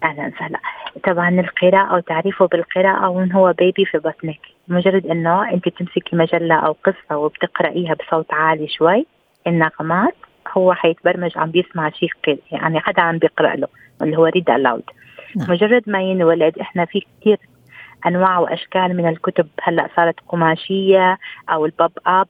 أهلا 0.03 0.31
وسهلا. 0.35 0.59
طبعا 1.07 1.29
القراءة 1.29 1.95
وتعريفه 1.95 2.47
بالقراءة 2.47 3.09
وان 3.09 3.31
هو 3.31 3.53
baby 3.59 3.85
في 3.85 3.97
بطنك. 3.97 4.52
مجرد 4.67 5.05
أنه 5.05 5.51
أنت 5.51 5.69
تمسكي 5.69 6.15
مجلة 6.15 6.55
أو 6.55 6.75
قصة 6.83 7.17
وبتقرأيها 7.17 7.93
بصوت 7.93 8.33
عالي 8.33 8.67
شوي 8.67 9.05
النغمات 9.47 10.15
هو 10.57 10.73
حيتبرمج 10.73 11.37
عم 11.37 11.51
بيسمع 11.51 11.89
شيء 11.89 12.39
يعني 12.51 12.79
حدا 12.79 13.01
عم 13.01 13.17
بيقرأ 13.17 13.55
له 13.55 13.67
اللي 14.01 14.17
هو 14.17 14.25
read 14.25 14.49
aloud 14.49 14.83
نعم. 15.35 15.51
مجرد 15.51 15.83
ما 15.87 16.01
ينولد 16.01 16.59
إحنا 16.59 16.85
في 16.85 17.05
كثير 17.21 17.37
أنواع 18.07 18.39
وأشكال 18.39 18.97
من 18.97 19.07
الكتب 19.09 19.47
هلأ 19.63 19.89
صارت 19.95 20.15
قماشية 20.27 21.17
أو 21.49 21.65
ال 21.65 21.72
pop 21.72 21.91
up 22.07 22.27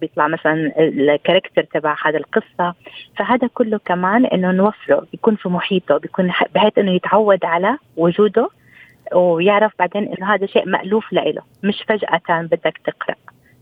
بيطلع 0.00 0.28
مثلا 0.28 0.72
ال 0.78 0.86
character 0.86 1.62
تبع 1.62 1.96
هذا 2.04 2.18
القصة 2.18 2.74
فهذا 3.16 3.48
كله 3.54 3.78
كمان 3.78 4.26
إنه 4.26 4.50
نوفره 4.50 5.06
يكون 5.12 5.36
في 5.36 5.48
محيطه 5.48 5.96
بيكون 5.96 6.32
بحيث 6.54 6.78
إنه 6.78 6.90
يتعود 6.90 7.44
على 7.44 7.78
وجوده 7.96 8.50
ويعرف 9.14 9.72
بعدين 9.78 10.08
إنه 10.08 10.34
هذا 10.34 10.46
شيء 10.46 10.68
مألوف 10.68 11.12
له 11.12 11.42
مش 11.62 11.82
فجأة 11.88 12.42
بدك 12.42 12.80
تقرأ. 12.84 13.14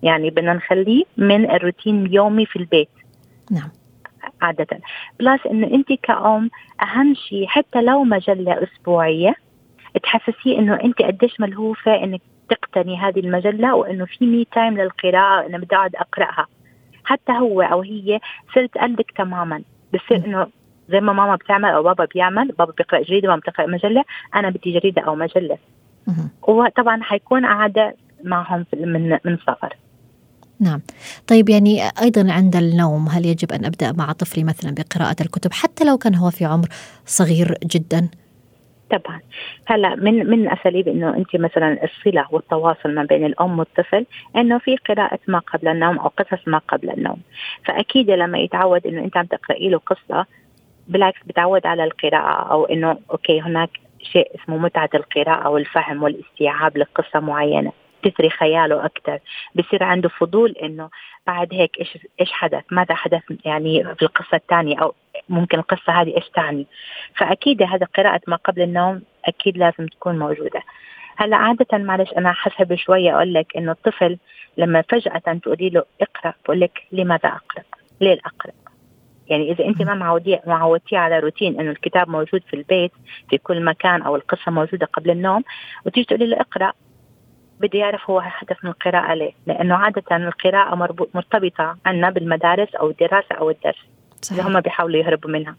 يعني 0.02 0.30
بدنا 0.30 0.52
نخليه 0.54 1.04
من 1.16 1.50
الروتين 1.50 2.06
اليومي 2.06 2.46
في 2.46 2.56
البيت. 2.56 2.88
نعم. 3.50 3.70
عادة. 4.42 4.80
plus 5.20 5.46
إنه 5.46 5.66
أنت 5.66 5.92
كأم 5.92 6.50
أهم 6.82 7.14
شيء 7.14 7.46
حتى 7.46 7.82
لو 7.82 8.04
مجلة 8.04 8.62
أسبوعية 8.62 9.34
تحسسيه 10.02 10.58
إنه 10.58 10.74
أنت 10.84 11.02
قديش 11.02 11.40
ملهوفة 11.40 12.04
إنك 12.04 12.20
تقتني 12.48 12.98
هذه 12.98 13.20
المجلة 13.20 13.74
وإنه 13.74 14.04
في 14.04 14.26
me 14.26 14.44
time 14.44 14.78
للقراءة 14.78 15.46
انه 15.46 15.58
بدي 15.58 15.76
أقعد 15.76 15.96
أقرأها. 15.96 16.46
حتى 17.04 17.32
هو 17.32 17.62
أو 17.62 17.82
هي 17.82 18.20
صرت 18.54 18.78
قلبك 18.78 19.10
تماما. 19.10 19.62
بصير 19.94 20.24
إنه 20.26 20.46
زي 20.90 21.00
ما 21.00 21.12
ماما 21.12 21.36
بتعمل 21.36 21.68
أو 21.68 21.82
بابا 21.82 22.04
بيعمل 22.14 22.48
بابا 22.58 22.72
بيقرأ 22.72 23.02
جريدة 23.02 23.28
ماما 23.28 23.40
بتقرأ 23.40 23.66
مجلة 23.66 24.04
أنا 24.34 24.50
بدي 24.50 24.78
جريدة 24.78 25.02
أو 25.02 25.14
مجلة. 25.14 25.58
وطبعا 26.42 27.02
حيكون 27.02 27.44
عاده 27.44 27.94
معهم 28.24 28.66
من 28.72 29.18
من 29.24 29.36
صغر 29.46 29.76
نعم. 30.60 30.80
طيب 31.26 31.48
يعني 31.48 31.80
أيضا 32.02 32.32
عند 32.32 32.56
النوم 32.56 33.08
هل 33.08 33.26
يجب 33.26 33.52
أن 33.52 33.64
أبدأ 33.64 33.92
مع 33.92 34.12
طفلي 34.12 34.44
مثلا 34.44 34.74
بقراءة 34.74 35.16
الكتب 35.20 35.52
حتى 35.52 35.84
لو 35.84 35.98
كان 35.98 36.14
هو 36.14 36.30
في 36.30 36.44
عمر 36.44 36.68
صغير 37.06 37.54
جدا؟ 37.64 38.08
طبعا. 38.90 39.20
هلا 39.66 39.94
من 39.94 40.30
من 40.30 40.50
أساليب 40.50 40.88
إنه 40.88 41.16
أنت 41.16 41.36
مثلا 41.36 41.84
الصلة 41.84 42.26
والتواصل 42.30 42.94
ما 42.94 43.04
بين 43.04 43.26
الأم 43.26 43.58
والطفل 43.58 44.06
إنه 44.36 44.58
في 44.58 44.76
قراءة 44.76 45.18
ما 45.28 45.38
قبل 45.38 45.68
النوم 45.68 45.98
أو 45.98 46.08
قصص 46.08 46.48
ما 46.48 46.58
قبل 46.58 46.90
النوم. 46.90 47.20
فأكيد 47.64 48.10
لما 48.10 48.38
يتعود 48.38 48.86
إنه 48.86 49.04
أنت 49.04 49.16
عم 49.16 49.26
تقرأي 49.26 49.68
له 49.68 49.78
قصة 49.78 50.26
بالعكس 50.90 51.20
بتعود 51.26 51.66
على 51.66 51.84
القراءة 51.84 52.52
أو 52.52 52.64
إنه 52.64 52.98
أوكي 53.10 53.40
هناك 53.40 53.70
شيء 54.02 54.30
اسمه 54.34 54.56
متعة 54.56 54.90
القراءة 54.94 55.48
والفهم 55.48 56.02
والاستيعاب 56.02 56.78
لقصة 56.78 57.20
معينة 57.20 57.72
تثري 58.02 58.30
خياله 58.30 58.84
أكثر 58.84 59.18
بصير 59.54 59.82
عنده 59.84 60.08
فضول 60.08 60.50
إنه 60.50 60.90
بعد 61.26 61.54
هيك 61.54 61.78
إيش 61.78 61.98
إيش 62.20 62.32
حدث؟ 62.32 62.64
ماذا 62.70 62.94
حدث 62.94 63.22
يعني 63.44 63.94
في 63.94 64.02
القصة 64.02 64.36
الثانية؟ 64.36 64.78
أو 64.78 64.94
ممكن 65.28 65.58
القصة 65.58 65.92
هذه 65.92 66.16
إيش 66.16 66.28
تعني؟ 66.28 66.66
فأكيد 67.16 67.62
هذا 67.62 67.86
قراءة 67.96 68.20
ما 68.26 68.36
قبل 68.36 68.62
النوم 68.62 69.02
أكيد 69.24 69.58
لازم 69.58 69.86
تكون 69.86 70.18
موجودة. 70.18 70.62
هلأ 71.16 71.36
عادة 71.36 71.78
معلش 71.78 72.12
أنا 72.12 72.32
حسب 72.32 72.74
شوية 72.74 73.16
أقول 73.16 73.34
لك 73.34 73.56
إنه 73.56 73.72
الطفل 73.72 74.18
لما 74.56 74.82
فجأة 74.82 75.38
تقولي 75.42 75.68
له 75.70 75.84
اقرأ 76.00 76.34
بقول 76.44 76.60
لك 76.60 76.82
لماذا 76.92 77.28
أقرأ؟ 77.28 77.64
ليه 78.00 78.18
اقرا؟ 78.26 78.59
يعني 79.30 79.52
إذا 79.52 79.64
أنت 79.64 79.82
ما 79.82 79.94
معوديه 79.94 80.42
معودتيه 80.46 80.98
على 80.98 81.18
روتين 81.18 81.60
إنه 81.60 81.70
الكتاب 81.70 82.08
موجود 82.08 82.42
في 82.50 82.56
البيت 82.56 82.92
في 83.30 83.38
كل 83.38 83.64
مكان 83.64 84.02
أو 84.02 84.16
القصة 84.16 84.50
موجودة 84.50 84.86
قبل 84.86 85.10
النوم 85.10 85.44
وتيجي 85.86 86.06
تقولي 86.06 86.26
له 86.26 86.40
اقرأ. 86.40 86.72
بده 87.60 87.78
يعرف 87.78 88.10
هو 88.10 88.18
هدف 88.18 88.64
من 88.64 88.70
القراءة 88.70 89.14
ليه؟ 89.14 89.32
لأنه 89.46 89.74
عادة 89.74 90.16
القراءة 90.16 90.74
مرتبطة 91.14 91.76
عنا 91.86 92.10
بالمدارس 92.10 92.74
أو 92.74 92.90
الدراسة 92.90 93.34
أو 93.34 93.50
الدرس 93.50 93.76
اللي 94.30 94.42
صحيح 94.42 94.46
هم 94.46 94.60
بيحاولوا 94.60 95.00
يهربوا 95.00 95.30
منها. 95.30 95.56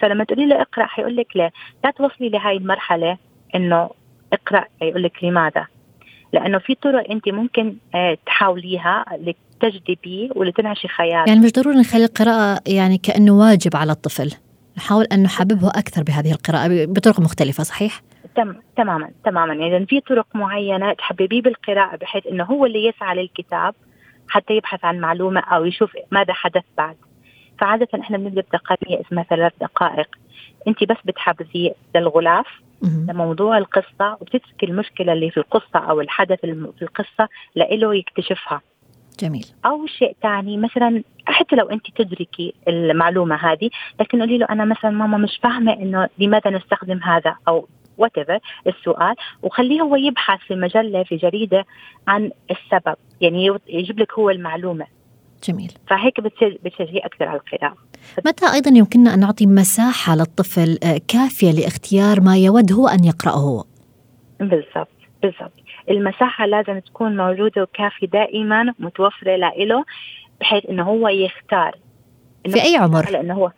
فلما 0.00 0.24
تقولي 0.24 0.46
له 0.46 0.62
اقرأ 0.62 0.86
حيقول 0.86 1.16
لك 1.16 1.36
ليه 1.36 1.50
لا 1.84 1.90
توصلي 1.90 2.28
لهي 2.28 2.56
المرحلة 2.56 3.18
إنه 3.54 3.90
اقرأ 4.32 4.64
يقول 4.82 5.02
لك 5.02 5.24
لماذا؟ 5.24 5.66
لأنه 6.32 6.58
في 6.58 6.74
طرق 6.74 7.10
أنت 7.10 7.28
ممكن 7.28 7.76
آه، 7.94 8.18
تحاوليها 9.62 9.80
لتجذبيه 9.80 10.28
ولتنعشي 10.36 10.88
خيال 10.88 11.28
يعني 11.28 11.40
مش 11.40 11.52
ضروري 11.52 11.76
نخلي 11.76 12.04
القراءة 12.04 12.60
يعني 12.66 12.98
كأنه 12.98 13.32
واجب 13.32 13.76
على 13.76 13.92
الطفل. 13.92 14.32
نحاول 14.76 15.04
أن 15.04 15.22
نحببه 15.22 15.68
أكثر 15.68 16.02
بهذه 16.02 16.32
القراءة 16.32 16.84
بطرق 16.84 17.20
مختلفة 17.20 17.62
صحيح؟ 17.62 18.02
تم 18.36 18.54
تماما 18.76 19.10
تماما. 19.24 19.54
يعني 19.54 19.86
في 19.86 20.00
طرق 20.00 20.26
معينة 20.34 20.92
تحببيه 20.92 21.42
بالقراءة 21.42 21.96
بحيث 21.96 22.26
إنه 22.26 22.44
هو 22.44 22.66
اللي 22.66 22.86
يسعى 22.86 23.16
للكتاب 23.16 23.74
حتى 24.28 24.54
يبحث 24.56 24.84
عن 24.84 25.00
معلومة 25.00 25.40
أو 25.40 25.64
يشوف 25.64 25.90
ماذا 26.10 26.32
حدث 26.32 26.64
بعد. 26.78 26.96
فعادة 27.58 27.88
إحنا 28.00 28.18
بنبدأ 28.18 28.40
بتقنيه 28.40 29.00
اسمها 29.00 29.24
ثلاث 29.24 29.52
دقائق. 29.60 30.08
أنت 30.68 30.84
بس 30.84 30.96
بتحبذي 31.04 31.74
للغلاف. 31.94 32.46
لموضوع 32.82 33.58
القصة 33.58 34.16
وبتتركي 34.20 34.66
المشكلة 34.66 35.12
اللي 35.12 35.30
في 35.30 35.36
القصة 35.36 35.78
أو 35.78 36.00
الحدث 36.00 36.40
في 36.40 36.82
القصة 36.82 37.28
لإله 37.54 37.94
يكتشفها. 37.94 38.60
جميل. 39.22 39.46
أو 39.66 39.86
شيء 39.86 40.16
ثاني 40.22 40.56
مثلا 40.56 41.02
حتى 41.24 41.56
لو 41.56 41.66
أنت 41.68 41.86
تدركي 41.96 42.54
المعلومة 42.68 43.34
هذه 43.36 43.70
لكن 44.00 44.20
قولي 44.20 44.38
له 44.38 44.46
أنا 44.50 44.64
مثلا 44.64 44.90
ماما 44.90 45.18
مش 45.18 45.38
فاهمة 45.42 45.72
إنه 45.72 46.08
لماذا 46.18 46.50
نستخدم 46.50 47.00
هذا 47.02 47.36
أو 47.48 47.68
وات 47.98 48.12
السؤال 48.66 49.14
وخليه 49.42 49.80
هو 49.80 49.96
يبحث 49.96 50.40
في 50.40 50.54
مجلة 50.54 51.02
في 51.02 51.16
جريدة 51.16 51.64
عن 52.08 52.30
السبب. 52.50 52.94
يعني 53.20 53.58
يجيب 53.68 53.98
لك 54.00 54.12
هو 54.12 54.30
المعلومة. 54.30 54.86
جميل. 55.48 55.72
فهيك 55.88 56.20
بتشج- 56.20 56.56
بتشجعيه 56.64 57.04
أكثر 57.04 57.24
على 57.28 57.40
القراءة. 57.40 57.76
متى 58.26 58.52
أيضا 58.52 58.70
يمكننا 58.70 59.14
أن 59.14 59.20
نعطي 59.20 59.46
مساحة 59.46 60.16
للطفل 60.16 60.78
آه، 60.84 61.00
كافية 61.08 61.50
لاختيار 61.50 62.20
ما 62.20 62.36
يود 62.38 62.72
هو 62.72 62.88
أن 62.88 63.04
يقرأه 63.04 63.34
هو؟ 63.36 63.64
بالضبط 64.40 64.88
بالضبط. 65.22 65.52
المساحة 65.90 66.46
لازم 66.46 66.78
تكون 66.78 67.16
موجودة 67.16 67.62
وكافية 67.62 68.06
دائما 68.06 68.74
متوفرة 68.78 69.36
له 69.36 69.84
بحيث 70.40 70.66
إنه 70.66 70.82
هو 70.82 71.08
يختار. 71.08 71.74
إنه 72.46 72.54
في 72.54 72.62
أي 72.62 72.76
عمر؟ 72.76 73.10
لإنه 73.10 73.34
هو. 73.34 73.50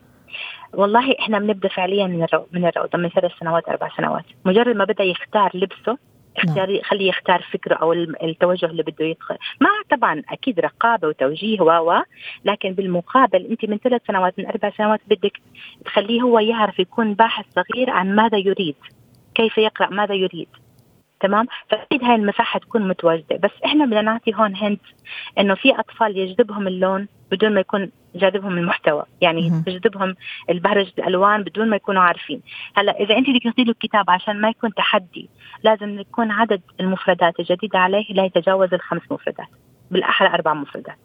والله 0.75 1.15
إحنا 1.21 1.39
بنبدأ 1.39 1.69
فعليا 1.69 2.07
من 2.07 2.23
الرو... 2.23 2.47
من 2.53 2.67
الروضه 2.67 2.99
من 2.99 3.09
ثلاث 3.09 3.33
سنوات 3.41 3.69
أربع 3.69 3.89
سنوات. 3.97 4.25
مجرد 4.45 4.77
ما 4.77 4.85
بدأ 4.85 5.05
يختار 5.05 5.51
لبسه 5.55 5.99
اختار 6.37 6.81
خليه 6.83 7.09
يختار 7.09 7.43
فكره 7.53 7.75
أو 7.75 7.93
التوجه 7.93 8.67
اللي 8.67 8.83
بده 8.83 9.05
يدخل. 9.05 9.37
مع 9.61 9.69
طبعا 9.91 10.23
أكيد 10.29 10.61
رقابة 10.61 11.09
وتوجيه 11.09 11.61
و 11.61 12.03
لكن 12.45 12.73
بالمقابل 12.73 13.47
أنت 13.47 13.65
من 13.65 13.79
ثلاث 13.79 14.03
سنوات 14.07 14.39
من 14.39 14.47
أربع 14.47 14.71
سنوات 14.71 15.01
بدك 15.07 15.41
تخليه 15.85 16.23
هو 16.23 16.39
يعرف 16.39 16.79
يكون 16.79 17.15
باحث 17.15 17.45
صغير 17.51 17.91
عن 17.91 18.15
ماذا 18.15 18.39
يريد 18.39 18.77
كيف 19.35 19.59
يقرأ 19.59 19.91
ماذا 19.91 20.15
يريد. 20.15 20.49
تمام؟ 21.21 21.47
فأكيد 21.71 22.05
هاي 22.05 22.15
المساحة 22.15 22.61
تكون 22.61 22.89
متواجده 22.89 23.37
بس 23.37 23.51
إحنا 23.65 23.85
بدنا 23.87 24.03
نعطي 24.03 24.35
هون 24.35 24.57
هنت 24.57 24.81
إنه 25.39 25.55
في 25.55 25.79
أطفال 25.79 26.19
يجذبهم 26.19 26.69
اللون 26.69 27.09
بدون 27.31 27.55
ما 27.55 27.61
يكون 27.61 27.91
جاذبهم 28.15 28.59
المحتوى 28.59 29.03
يعني 29.21 29.51
مهم. 29.51 29.63
تجذبهم 29.63 30.15
البهرجة 30.51 30.93
الألوان 30.99 31.43
بدون 31.43 31.71
ما 31.71 31.77
يكونوا 31.77 32.03
عارفين. 32.03 32.43
هلأ 32.77 33.01
إذا 33.01 33.17
أنت 33.19 33.31
بدك 33.31 33.43
تعطي 33.43 33.65
له 33.65 33.71
الكتاب 33.71 34.11
عشان 34.11 34.41
ما 34.41 34.49
يكون 34.49 34.75
تحدي 34.75 35.31
لازم 35.63 35.99
يكون 35.99 36.31
عدد 36.31 36.63
المفردات 36.81 37.41
الجديدة 37.41 37.79
عليه 37.79 38.05
لا 38.11 38.25
يتجاوز 38.25 38.75
الخمس 38.75 39.03
مفردات 39.11 39.49
بالأحرى 39.91 40.29
أربع 40.29 40.55
مفردات. 40.55 40.99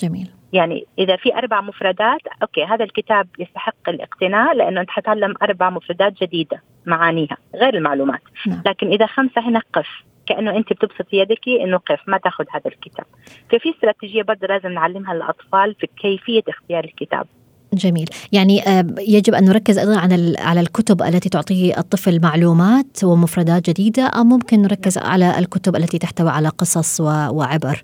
جميل. 0.00 0.30
يعني 0.52 0.86
إذا 0.98 1.16
في 1.16 1.34
أربع 1.34 1.60
مفردات 1.60 2.20
أوكي 2.42 2.64
هذا 2.64 2.84
الكتاب 2.84 3.28
يستحق 3.38 3.88
الاقتناء 3.88 4.54
لأنه 4.54 4.80
انت 4.80 4.90
حتعلم 4.90 5.34
أربع 5.42 5.70
مفردات 5.70 6.22
جديدة 6.22 6.62
معانيها 6.86 7.36
غير 7.54 7.74
المعلومات. 7.74 8.20
نعم. 8.46 8.62
لكن 8.66 8.92
إذا 8.92 9.06
خمسة 9.06 9.48
هنا 9.48 9.62
قف 9.72 9.88
كأنه 10.26 10.56
أنت 10.56 10.72
بتبسطي 10.72 11.16
يدك 11.16 11.48
إنه 11.48 11.76
قف 11.76 12.00
ما 12.06 12.18
تأخذ 12.18 12.44
هذا 12.50 12.66
الكتاب. 12.66 13.06
ففي 13.50 13.70
استراتيجية 13.70 14.22
برضه 14.22 14.46
لازم 14.46 14.72
نعلمها 14.72 15.14
للأطفال 15.14 15.74
في 15.74 15.86
كيفية 15.96 16.42
اختيار 16.48 16.84
الكتاب. 16.84 17.26
جميل. 17.74 18.08
يعني 18.32 18.68
آه، 18.68 18.86
يجب 18.98 19.34
أن 19.34 19.44
نركز 19.44 19.78
أيضا 19.78 19.98
على 19.98 20.36
على 20.38 20.60
الكتب 20.60 21.02
التي 21.02 21.28
تعطي 21.28 21.78
الطفل 21.78 22.20
معلومات 22.22 23.04
ومفردات 23.04 23.70
جديدة 23.70 24.06
أو 24.06 24.24
ممكن 24.24 24.62
نركز 24.62 24.98
على 24.98 25.38
الكتب 25.38 25.76
التي 25.76 25.98
تحتوي 25.98 26.30
على 26.30 26.48
قصص 26.48 27.00
وعبر. 27.00 27.82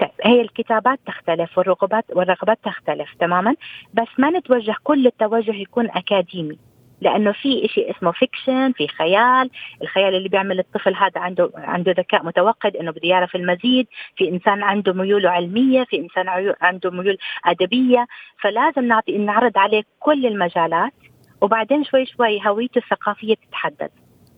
طيب 0.00 0.10
هي 0.24 0.40
الكتابات 0.40 0.98
تختلف 1.06 1.58
والرغبات 1.58 2.04
والرغبات 2.12 2.58
تختلف 2.64 3.14
تماما 3.20 3.54
بس 3.94 4.08
ما 4.18 4.30
نتوجه 4.30 4.74
كل 4.84 5.06
التوجه 5.06 5.54
يكون 5.54 5.90
أكاديمي 5.90 6.58
لأنه 7.00 7.32
في 7.32 7.68
شيء 7.68 7.90
اسمه 7.96 8.12
فيكشن 8.12 8.72
في 8.72 8.88
خيال 8.88 9.50
الخيال 9.82 10.14
اللي 10.14 10.28
بيعمل 10.28 10.58
الطفل 10.58 10.94
هذا 10.94 11.20
عنده 11.20 11.50
عنده 11.54 11.92
ذكاء 11.92 12.24
متوقد 12.24 12.76
إنه 12.76 12.90
بده 12.90 13.08
يعرف 13.08 13.36
المزيد 13.36 13.86
في 14.16 14.28
إنسان 14.28 14.62
عنده 14.62 14.92
ميول 14.92 15.26
علمية 15.26 15.84
في 15.84 15.98
إنسان 15.98 16.54
عنده 16.60 16.90
ميول 16.90 17.18
أدبية 17.44 18.06
فلازم 18.40 18.84
نعطي 18.84 19.18
نعرض 19.18 19.58
عليه 19.58 19.82
كل 20.00 20.26
المجالات 20.26 20.92
وبعدين 21.40 21.84
شوي 21.84 22.06
شوي 22.06 22.40
هويته 22.46 22.78
الثقافية 22.78 23.34
تتحدد. 23.34 23.90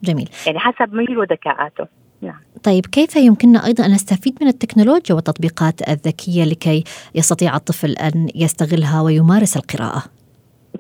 جميل. 0.03 0.29
يعني 0.47 0.59
حسب 0.59 0.95
ميول 0.95 1.19
وذكاءاته. 1.19 1.87
نعم. 2.27 2.41
طيب 2.63 2.87
كيف 2.87 3.17
يمكننا 3.17 3.67
أيضا 3.67 3.87
أن 3.87 3.91
نستفيد 3.91 4.39
من 4.41 4.49
التكنولوجيا 4.49 5.15
والتطبيقات 5.15 5.89
الذكية 5.89 6.45
لكي 6.45 6.85
يستطيع 7.15 7.57
الطفل 7.57 7.93
أن 7.93 8.29
يستغلها 8.35 9.01
ويمارس 9.01 9.57
القراءة؟ 9.57 10.03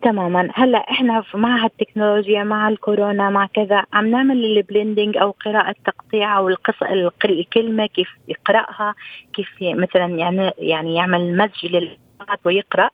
تماما 0.03 0.50
هلأ 0.55 0.79
إحنا 0.79 1.23
مع 1.35 1.65
هالتكنولوجيا 1.65 2.45
مع 2.45 2.69
الكورونا 2.69 3.31
مع 3.31 3.47
كذا 3.47 3.85
عم 3.93 4.07
نعمل 4.11 4.45
ال 4.45 4.52
blending 4.52 5.16
أو 5.17 5.31
قراءة 5.31 5.75
تقطيع 5.85 6.38
أو 6.38 6.49
القصة 6.49 6.87
الكلمة 7.25 7.87
كيف 7.87 8.09
يقرأها 8.29 8.95
كيف 9.33 9.49
مثلا 9.61 10.07
يعني 10.07 10.50
يعني 10.59 10.95
يعمل 10.95 11.37
مزج 11.37 11.67
للكلمات 11.67 12.41
ويقرأ 12.45 12.91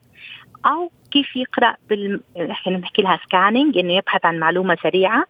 أو 0.66 0.90
كيف 1.10 1.36
يقرأ 1.36 1.74
بال 1.90 2.20
إحنا 2.50 2.76
بنحكي 2.76 3.02
لها 3.02 3.20
scanning 3.26 3.78
إنه 3.78 3.92
يبحث 3.92 4.24
عن 4.24 4.38
معلومة 4.38 4.76
سريعة 4.82 5.24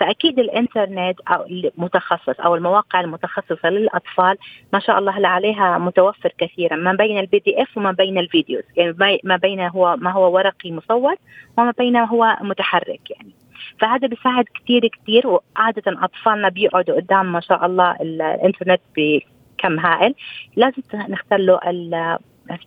فأكيد 0.00 0.38
الإنترنت 0.38 1.20
أو 1.28 1.46
المتخصص 1.46 2.40
أو 2.40 2.54
المواقع 2.54 3.00
المتخصصة 3.00 3.68
للأطفال 3.68 4.36
ما 4.72 4.78
شاء 4.78 4.98
الله 4.98 5.18
هلا 5.18 5.28
عليها 5.28 5.78
متوفر 5.78 6.32
كثيرا 6.38 6.76
ما 6.76 6.92
بين 6.92 7.18
ال 7.18 7.38
PDF 7.38 7.76
وما 7.76 7.92
بين 7.92 8.18
ال 8.18 8.25
videos 8.25 8.64
يعني 8.76 9.20
ما 9.24 9.36
بين 9.36 9.60
هو 9.60 9.96
ما 9.96 10.12
هو 10.12 10.34
ورقي 10.34 10.72
مصور 10.72 11.14
وما 11.58 11.72
بين 11.78 11.96
هو 11.96 12.36
متحرك 12.40 13.10
يعني. 13.10 13.32
فهذا 13.80 14.06
بيساعد 14.06 14.44
كثير 14.44 14.88
كثير 14.88 15.26
وعادة 15.26 15.82
أطفالنا 15.86 16.48
بيقعدوا 16.48 16.96
قدام 16.96 17.32
ما 17.32 17.40
شاء 17.40 17.66
الله 17.66 17.96
الإنترنت 18.00 18.80
بكم 18.96 19.78
هائل. 19.78 20.14
لازم 20.56 20.82
نختار 20.94 21.38
له 21.38 21.60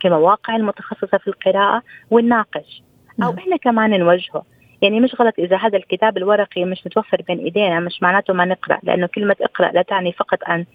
المواقع 0.06 0.56
المتخصصة 0.56 1.18
في 1.18 1.28
القراءة 1.28 1.84
ونناقش 2.12 2.84
أو 3.24 3.30
نعم. 3.30 3.38
إحنا 3.38 3.58
كمان 3.58 4.00
نوجهه. 4.00 4.44
يعني 4.82 5.00
مش 5.00 5.15
غلط 5.22 5.34
إذا 5.39 5.58
هذا 5.58 5.77
الكتاب 5.77 6.17
الورقي 6.17 6.65
مش 6.65 6.86
متوفر 6.86 7.22
بين 7.27 7.39
إيدينا 7.39 7.79
مش 7.79 8.01
معناته 8.01 8.34
ما 8.34 8.46
نقرأ 8.46 8.79
لأنه 8.84 9.08
كلمة 9.08 9.36
اقرأ 9.41 9.72
لا 9.72 9.82
تعني 9.82 10.12
فقط 10.12 10.39
أن 10.50 10.65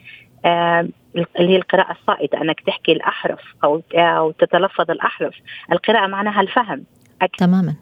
آه 0.45 0.88
اللي 1.16 1.52
هي 1.52 1.57
القراءة 1.57 1.92
الصائتة 1.92 2.42
أنك 2.42 2.61
تحكي 2.61 2.92
الأحرف 2.92 3.40
أو 3.64 3.83
أو 3.95 4.30
تتلفظ 4.30 4.90
الأحرف، 4.90 5.35
القراءة 5.73 6.07
معناها 6.07 6.40
الفهم. 6.40 6.85
أكثر. 7.23 7.47
تماما. 7.47 7.75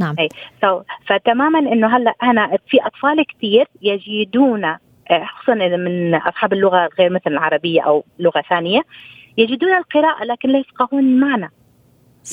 نعم. 0.00 0.14
أي. 0.18 0.28
so, 0.64 0.82
فتماما 1.06 1.58
إنه 1.58 1.96
هلأ 1.96 2.14
أنا 2.22 2.58
في 2.68 2.78
أطفال 2.86 3.26
كثير 3.26 3.66
يجدون 3.82 4.64
آه، 5.10 5.24
خصوصا 5.24 5.54
من 5.54 6.14
أصحاب 6.14 6.52
اللغة 6.52 6.88
غير 6.98 7.10
مثلا 7.10 7.32
العربية 7.32 7.80
أو 7.80 8.04
لغة 8.18 8.40
ثانية 8.48 8.80
يجدون 9.38 9.76
القراءة 9.76 10.24
لكن 10.24 10.48
لا 10.48 10.58
يفقهون 10.58 11.04
المعنى. 11.04 11.50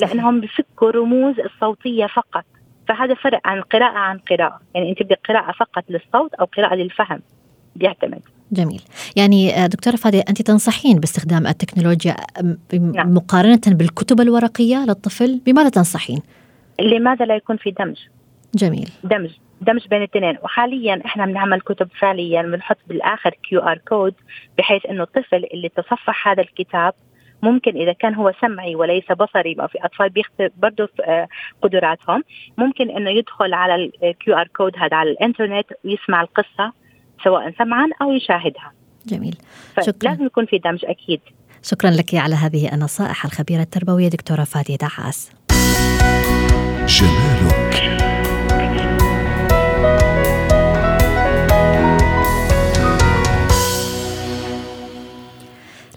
لأنهم 0.02 0.42
بفكوا 0.42 0.92
رموز 0.92 1.40
الصوتية 1.40 2.06
فقط. 2.06 2.46
فهذا 2.88 3.14
فرق 3.14 3.42
عن 3.46 3.62
قراءة 3.62 3.98
عن 3.98 4.18
قراءة. 4.18 4.60
يعني 4.76 4.90
أنت 4.90 5.04
بدك 5.04 5.20
قراءة 5.30 5.52
فقط 5.52 5.84
للصوت 5.90 6.34
أو 6.34 6.46
قراءة 6.46 6.76
للفهم. 6.76 7.22
بيعتمد. 7.76 8.22
جميل. 8.52 8.82
يعني 9.16 9.64
آه، 9.64 9.68
دكتورة 9.68 9.96
فادية 9.96 10.24
أنت 10.30 10.42
تنصحين 10.42 11.00
باستخدام 11.00 11.48
التكنولوجيا 11.48 12.16
نعم. 12.74 13.14
مقارنة 13.14 13.62
بالكتب 13.68 14.22
الورقية 14.22 14.86
للطفل؟ 14.86 15.42
بماذا 15.46 15.70
تنصحين؟ 15.70 16.20
لماذا 16.80 17.26
لا 17.26 17.36
يكون 17.36 17.58
في 17.58 17.72
دمج؟ 17.72 17.98
جميل. 18.56 18.90
دمج. 19.04 19.30
دمج 19.62 19.88
بين 19.88 20.00
الاثنين. 20.00 20.38
وحاليا 20.44 21.02
إحنا 21.06 21.26
بنعمل 21.26 21.62
كتب 21.62 21.88
فعليا 22.00 22.42
بنحط 22.42 22.78
بالآخر 22.88 23.30
QR 23.30 23.78
code 23.88 24.14
بحيث 24.58 24.86
إنه 24.86 25.04
الطفل 25.04 25.46
اللي 25.54 25.70
تصفح 25.70 26.28
هذا 26.28 26.42
الكتاب 26.42 26.94
ممكن 27.42 27.78
إذا 27.78 27.94
كان 27.94 28.16
هو 28.16 28.34
سمعي 28.42 28.76
وليس 28.76 29.12
بصري 29.12 29.56
ما 29.56 29.68
في 29.68 29.78
أطفال 29.86 30.10
بيختلف 30.10 30.52
برضه 30.58 30.90
آه، 31.04 31.28
قدراتهم. 31.62 32.24
ممكن 32.58 32.90
إنه 32.90 33.10
يدخل 33.10 33.54
على 33.54 33.92
ال 34.04 34.36
QR 34.38 34.48
code 34.48 34.78
هذا 34.78 34.98
على 34.98 35.12
الإنترنت 35.12 35.66
ويسمع 35.86 36.22
القصة 36.22 36.74
سواء 37.24 37.54
سمعا 37.58 37.90
أو 38.02 38.12
يشاهدها. 38.12 38.72
جميل. 39.06 39.38
شكرا. 39.82 40.10
لازم 40.10 40.26
يكون 40.26 40.46
في 40.46 40.58
دمج 40.58 40.86
أكيد. 40.86 41.22
شكرا 41.64 41.90
لك 41.90 42.16
على 42.16 42.36
هذه 42.36 42.74
النصائح 42.74 43.26
الخبيرة 43.26 43.62
التربوية 43.62 44.08
دكتورة 44.08 44.44
فادية 44.44 44.76
دعاس. 44.76 45.32
جمالك 46.88 47.55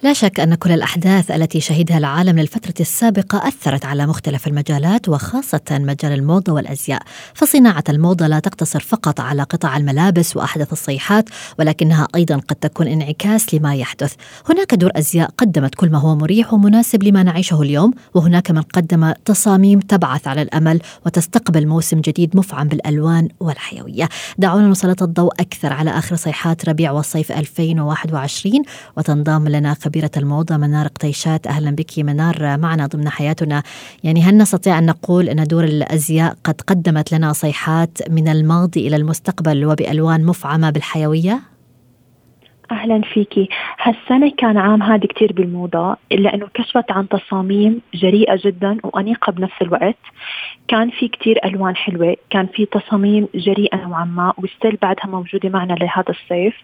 لا 0.03 0.13
شك 0.13 0.41
أن 0.41 0.55
كل 0.55 0.73
الأحداث 0.73 1.31
التي 1.31 1.61
شهدها 1.61 1.99
العالم 1.99 2.39
للفترة 2.39 2.75
السابقة 2.81 3.49
أثرت 3.49 3.85
على 3.85 4.07
مختلف 4.07 4.47
المجالات 4.47 5.09
وخاصة 5.09 5.61
مجال 5.71 6.13
الموضة 6.13 6.53
والأزياء. 6.53 7.03
فصناعة 7.35 7.85
الموضة 7.89 8.27
لا 8.27 8.39
تقتصر 8.39 8.81
فقط 8.81 9.21
على 9.21 9.43
قطع 9.43 9.77
الملابس 9.77 10.37
وأحدث 10.37 10.73
الصيحات 10.73 11.29
ولكنها 11.59 12.09
أيضا 12.15 12.37
قد 12.37 12.57
تكون 12.57 12.89
انعكاس 12.89 13.55
لما 13.55 13.75
يحدث. 13.75 14.15
هناك 14.49 14.75
دور 14.75 14.91
أزياء 14.97 15.31
قدمت 15.39 15.75
كل 15.75 15.91
ما 15.91 15.99
هو 15.99 16.15
مريح 16.15 16.55
ومناسب 16.55 17.03
لما 17.03 17.23
نعيشه 17.23 17.63
اليوم 17.63 17.93
وهناك 18.15 18.51
من 18.51 18.63
قدم 18.63 19.13
تصاميم 19.25 19.81
تبعث 19.81 20.29
على 20.29 20.43
الأمل 20.43 20.81
وتستقبل 21.07 21.67
موسم 21.67 22.01
جديد 22.01 22.37
مفعم 22.37 22.69
بالألوان 22.69 23.29
والحيوية. 23.41 24.09
دعونا 24.39 24.69
نسلط 24.69 25.03
الضوء 25.03 25.33
أكثر 25.41 25.73
على 25.73 25.91
آخر 25.91 26.17
صيحات 26.17 26.69
ربيع 26.69 26.91
والصيف 26.91 27.33
2021 27.33 28.63
وتنضم 28.97 29.49
لنا 29.49 29.75
خبيرة 29.89 30.11
الموضة 30.17 30.57
منار 30.57 30.87
قطيشات. 30.87 31.47
أهلا 31.47 31.71
بك 31.71 31.99
منار. 31.99 32.59
معنا 32.59 32.87
ضمن 32.87 33.09
حياتنا. 33.09 33.63
يعني 34.05 34.23
هل 34.23 34.37
نستطيع 34.37 34.79
أن 34.79 34.87
نقول 34.87 35.29
أن 35.29 35.45
دور 35.45 35.65
الأزياء 35.65 36.35
قد 36.45 36.61
قدمت 36.61 37.13
لنا 37.13 37.33
صيحات 37.33 38.11
من 38.11 38.29
الماضي 38.29 38.89
إلى 38.89 38.97
المستقبل 38.97 39.67
وبألوان 39.67 40.25
مفعمة 40.25 40.71
بالحيوية؟ 40.71 41.41
أهلا 42.71 43.01
فيكي 43.15 43.49
هالسنة 43.83 44.33
كان 44.39 44.57
عام 44.57 44.83
هذا 44.83 45.07
كتير 45.07 45.33
بالموضة 45.33 45.97
إلا 46.13 46.35
إنه 46.35 46.47
كشفت 46.55 46.93
عن 46.93 47.09
تصاميم 47.09 47.81
جريئة 47.95 48.39
جدا 48.45 48.77
وأنيقة 48.85 49.33
بنفس 49.33 49.63
الوقت. 49.63 49.97
كان 50.69 50.91
في 50.91 51.09
كتير 51.09 51.39
ألوان 51.45 51.77
حلوة 51.77 52.17
كان 52.31 52.47
في 52.47 52.67
تصاميم 52.67 53.29
جريئة 53.35 53.77
نوعا 53.77 54.05
ما 54.05 54.33
و 54.39 54.45
still 54.45 54.79
بعدها 54.83 55.07
موجودة 55.07 55.49
معنا 55.49 55.73
لهذا 55.73 56.11
الصيف. 56.11 56.55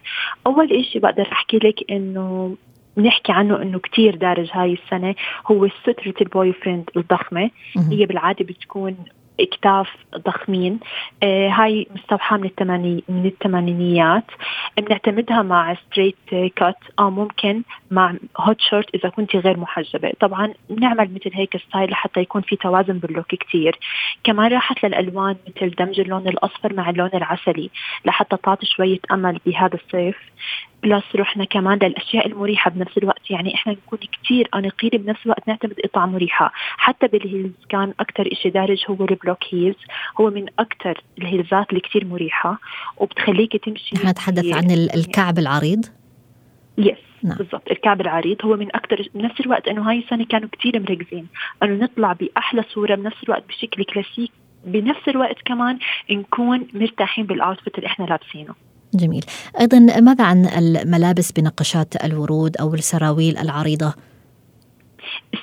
أول 0.47 0.71
إشي 0.71 0.99
بقدر 0.99 1.27
أحكي 1.31 1.57
لك 1.57 1.91
إنه 1.91 2.55
بنحكي 2.97 3.31
عنه 3.31 3.61
إنه 3.61 3.79
كتير 3.79 4.15
دارج 4.15 4.49
هاي 4.53 4.73
السنة. 4.73 5.15
هو 5.47 5.67
سترة 5.67 6.13
ال 6.21 6.53
boyfriend 6.53 6.89
الضخمة. 6.97 7.51
هي 7.91 8.05
بالعادة 8.05 8.45
بتكون 8.45 8.97
إكتاف 9.39 9.87
ضخمين. 10.17 10.79
آه 11.23 11.49
هاي 11.49 11.87
مستوحاة 11.95 12.37
من 12.37 12.45
الثماني 12.45 13.03
من 13.09 13.25
الثمانينيات 13.25 14.23
بنعتمدها 14.77 15.41
مع 15.41 15.75
straight 15.75 16.15
cut 16.55 16.77
أو 16.99 17.09
ممكن 17.09 17.61
مع 17.91 18.13
hot 18.37 18.61
short 18.61 18.95
إذا 18.95 19.09
كنت 19.09 19.35
غير 19.35 19.57
محجبة. 19.57 20.11
طبعا 20.19 20.53
بنعمل 20.69 21.13
مثل 21.13 21.31
هيك 21.33 21.57
style 21.57 21.91
لحتى 21.91 22.19
يكون 22.19 22.41
في 22.41 22.55
توازن 22.55 22.97
بال 22.99 23.11
look 23.11 23.35
كتير. 23.35 23.79
كمان 24.23 24.51
راحت 24.51 24.85
للألوان 24.85 25.35
مثل 25.47 25.69
دمج 25.69 25.99
اللون 25.99 26.27
الأصفر 26.27 26.73
مع 26.73 26.89
اللون 26.89 27.09
العسلي 27.13 27.69
لحتى 28.05 28.37
تعطي 28.37 28.65
شوية 28.65 28.99
أمل 29.11 29.39
بهذا 29.45 29.75
الصيف. 29.75 30.17
plus 30.83 31.03
رحنا 31.15 31.45
كمان 31.45 31.79
للأشياء 31.83 32.27
المريحة 32.27 32.71
بنفس 32.71 32.97
الوقت. 32.97 33.31
يعني 33.31 33.55
إحنا 33.55 33.73
نكون 33.73 33.99
كثير 34.23 34.49
انيقين 34.55 34.89
بنفس 34.89 35.25
الوقت 35.25 35.47
نعتمد 35.47 35.79
قطع 35.83 36.05
مريحة. 36.05 36.51
حتى 36.55 37.07
بال 37.07 37.20
heels 37.20 37.53
كان 37.69 37.93
أكثر 37.99 38.29
شيء 38.33 38.51
دارج 38.51 38.83
هو 38.89 39.05
ال 39.05 39.11
block 39.11 39.43
heels. 39.51 39.75
هو 40.21 40.29
من 40.29 40.45
أكثر 40.59 41.01
ال 41.17 41.24
heels 41.24 41.62
ات 41.62 41.69
اللي 41.69 41.81
كثير 41.81 42.05
مريحة 42.05 42.59
وبتخليك 42.97 43.65
تمشي 43.65 43.95
نتحدث 44.05 44.53
عن 44.53 44.71
الكعب 44.71 45.39
العريض؟ 45.39 45.85
yes 46.77 46.97
نعم. 47.23 47.37
بالضبط. 47.37 47.71
الكعب 47.71 48.01
العريض 48.01 48.45
هو 48.45 48.55
من 48.55 48.67
أكثر 48.75 49.09
بنفس 49.15 49.39
الوقت 49.39 49.67
إنه 49.67 49.89
هاي 49.89 49.99
السنة 49.99 50.25
كانوا 50.25 50.49
كثير 50.51 50.79
مركزين 50.79 51.27
إنه 51.63 51.83
نطلع 51.83 52.13
بأحلى 52.13 52.63
صورة 52.73 52.95
بنفس 52.95 53.23
الوقت 53.23 53.43
بشكل 53.47 53.83
كلاسيك. 53.83 54.31
بنفس 54.65 55.07
الوقت 55.07 55.37
كمان 55.45 55.79
نكون 56.11 56.67
مرتاحين 56.73 57.25
بال 57.25 57.38
outfit 57.38 57.77
اللي 57.77 57.87
إحنا 57.87 58.05
لابسينه. 58.05 58.53
جميل. 58.93 59.25
أيضا 59.59 59.79
ماذا 59.79 60.23
عن 60.23 60.45
الملابس 60.45 61.31
بنقشات 61.31 62.03
الورود 62.03 62.57
أو 62.57 62.73
السراويل 62.73 63.37
العريضة؟ 63.37 63.93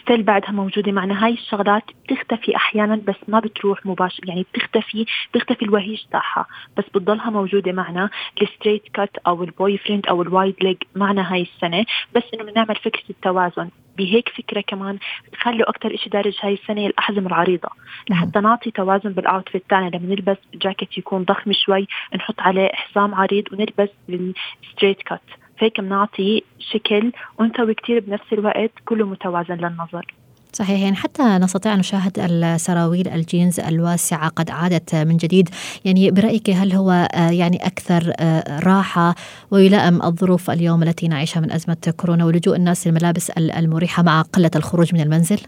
still 0.02 0.22
بعدها 0.22 0.50
موجودة 0.50 0.92
معنا. 0.92 1.24
هاي 1.24 1.32
الشغلات 1.32 1.82
بتختفي 2.04 2.56
أحيانا 2.56 2.96
بس 2.96 3.16
ما 3.28 3.40
بتروح 3.40 3.86
مباشر. 3.86 4.28
يعني 4.28 4.46
بتختفي 4.54 5.06
بتختفي 5.34 5.62
الوهج 5.62 6.02
تاعها 6.12 6.46
بس 6.76 6.84
بتضلها 6.94 7.30
موجودة 7.30 7.72
معنا. 7.72 8.10
ال 8.42 8.47
straight 8.47 8.82
cut 8.94 9.16
أو 9.26 9.44
ال 9.44 9.78
boyfriend 9.78 10.06
أو 10.06 10.22
ال 10.22 10.29
wide 10.29 10.54
leg 10.62 10.76
معنا 10.96 11.32
هاي 11.32 11.42
السنة. 11.42 11.84
بس 12.14 12.22
إنه 12.34 12.44
بنعمل 12.44 12.76
فكرة 12.76 13.10
التوازن. 13.10 13.68
بهيك 13.98 14.28
فكرة 14.28 14.60
كمان 14.60 14.98
خلوا 15.36 15.70
أكثر 15.70 15.96
شيء 15.96 16.12
دارج 16.12 16.36
هاي 16.42 16.52
السنة 16.54 16.86
الأحزمة 16.86 17.26
العريضة. 17.26 17.68
لحتى 18.10 18.40
نعطي 18.40 18.70
توازن 18.70 19.12
بال 19.12 19.25
outfit 19.25 19.64
تاعنا 19.68 19.96
لما 19.96 20.14
نلبس 20.14 20.36
جاكيت 20.54 20.98
يكون 20.98 21.22
ضخم 21.22 21.52
شوي 21.52 21.86
نحط 22.14 22.40
عليه 22.40 22.70
حزام 22.74 23.14
عريض 23.14 23.44
ونلبس 23.52 23.88
ال 24.08 24.19
straight 24.19 25.02
cut 25.02 25.41
فهيك 25.62 25.80
بنعطي 25.80 26.42
شكل 26.58 27.12
انثوي 27.40 27.74
كتير 27.74 28.00
بنفس 28.00 28.32
الوقت 28.32 28.70
كله 28.84 29.06
متوازن 29.06 29.54
للنظر 29.54 30.14
صحيح 30.52 30.80
يعني 30.80 30.96
حتى 30.96 31.22
نستطيع 31.22 31.74
أن 31.74 31.78
نشاهد 31.78 32.18
السراويل 32.18 33.08
الجينز 33.08 33.60
الواسعة 33.60 34.28
قد 34.28 34.50
عادت 34.50 34.94
من 34.94 35.16
جديد 35.16 35.48
يعني 35.84 36.10
برأيك 36.10 36.50
هل 36.50 36.72
هو 36.72 36.90
آه، 36.90 37.30
يعني 37.30 37.66
أكثر 37.66 38.12
آه، 38.20 38.60
راحة 38.60 39.14
ويلائم 39.50 40.02
الظروف 40.02 40.50
اليوم 40.50 40.82
التي 40.82 41.08
نعيشها 41.08 41.40
من 41.40 41.52
أزمة 41.52 41.94
كورونا 41.96 42.24
ولجوء 42.24 42.56
الناس 42.56 42.86
للملابس 42.86 43.30
المريحة 43.30 44.02
مع 44.02 44.22
قلة 44.22 44.50
الخروج 44.56 44.94
من 44.94 45.00
المنزل؟ 45.00 45.38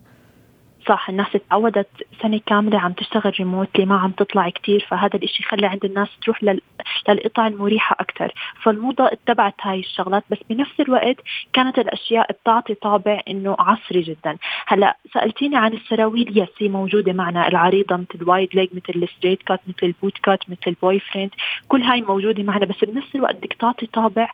صح 0.89 1.09
الناس 1.09 1.27
تعودت 1.51 1.89
سنة 2.23 2.41
كاملة 2.47 2.79
عم 2.79 2.93
تشتغل 2.93 3.33
ريموتلي 3.39 3.87
ما 3.87 3.99
عم 3.99 4.11
تطلع 4.11 4.49
كتير 4.49 4.87
فهذا 4.91 5.17
الإشي 5.17 5.43
خلى 5.43 5.67
عند 5.67 5.85
الناس 5.85 6.09
تروح 6.23 6.45
لل... 6.45 6.61
للقطع 7.09 7.47
المريحة 7.47 7.97
أكثر 8.01 8.33
فالموضة 8.63 9.07
اتبعت 9.07 9.55
هاي 9.63 9.81
الشغلات 9.81 10.25
بس 10.31 10.39
بنفس 10.51 10.81
الوقت 10.81 11.17
كانت 11.53 11.79
الأشياء 11.79 12.33
بتعطي 12.33 12.75
طابع 12.75 13.21
إنه 13.29 13.57
عصري 13.59 14.01
جدا. 14.01 14.37
هلأ 14.67 14.97
سألتيني 15.15 15.57
عن 15.57 15.73
السراويل 15.73 16.39
yes 16.39 16.49
هي 16.59 16.69
موجودة 16.69 17.13
معنا 17.13 17.49
العريضة 17.49 17.97
مثل 17.97 18.29
wide 18.29 18.49
leg 18.55 18.69
مثل 18.73 19.03
ال 19.03 19.07
straight 19.07 19.43
cut 19.43 19.61
مثل 19.69 19.87
ال 19.87 19.93
boot 19.93 20.19
cut 20.19 20.51
مثل 20.51 20.61
ال 20.67 21.01
boyfriend 21.01 21.31
كل 21.69 21.83
هاي 21.83 22.03
موجودة 22.03 22.43
معنا 22.43 22.67
بس 22.67 22.85
بنفس 22.85 23.15
الوقت 23.15 23.37
بدك 23.37 23.53
تعطي 23.53 23.87
طابع 23.87 24.31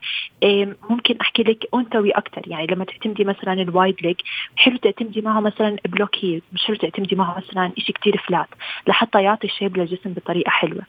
ممكن 0.89 1.17
أحكي 1.21 1.43
لك 1.43 1.67
أنثوي 1.75 2.11
أكثر 2.11 2.41
يعني 2.47 2.67
لما 2.67 2.85
تعتمدي 2.85 3.23
مثلا 3.23 3.53
ال 3.53 3.61
wide 3.61 3.95
leg 4.01 4.15
حلو 4.55 4.77
تعتمدي 4.77 5.21
معه 5.21 5.39
مثلا 5.39 5.77
block 5.85 6.15
heel 6.21 6.40
مش 6.53 6.61
شرط 6.67 6.81
تعتمدي 6.81 7.15
معه 7.15 7.37
مثلا 7.37 7.71
شيء 7.77 7.95
كتير 7.95 8.23
flat 8.27 8.47
لحتى 8.87 9.23
يعطي 9.23 9.47
shape 9.47 9.77
للجسم 9.77 10.13
بطريقة 10.13 10.49
حلوة. 10.49 10.81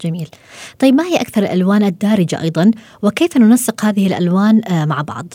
جميل. 0.00 0.28
طيب 0.78 0.94
ما 0.94 1.04
هي 1.04 1.20
أكثر 1.20 1.42
الألوان 1.42 1.82
الدارجة 1.82 2.42
أيضا؟ 2.42 2.70
وكيف 3.02 3.36
ننسق 3.36 3.84
هذه 3.84 4.06
الألوان 4.06 4.60
آه، 4.70 4.84
مع 4.84 5.02
بعض؟ 5.02 5.26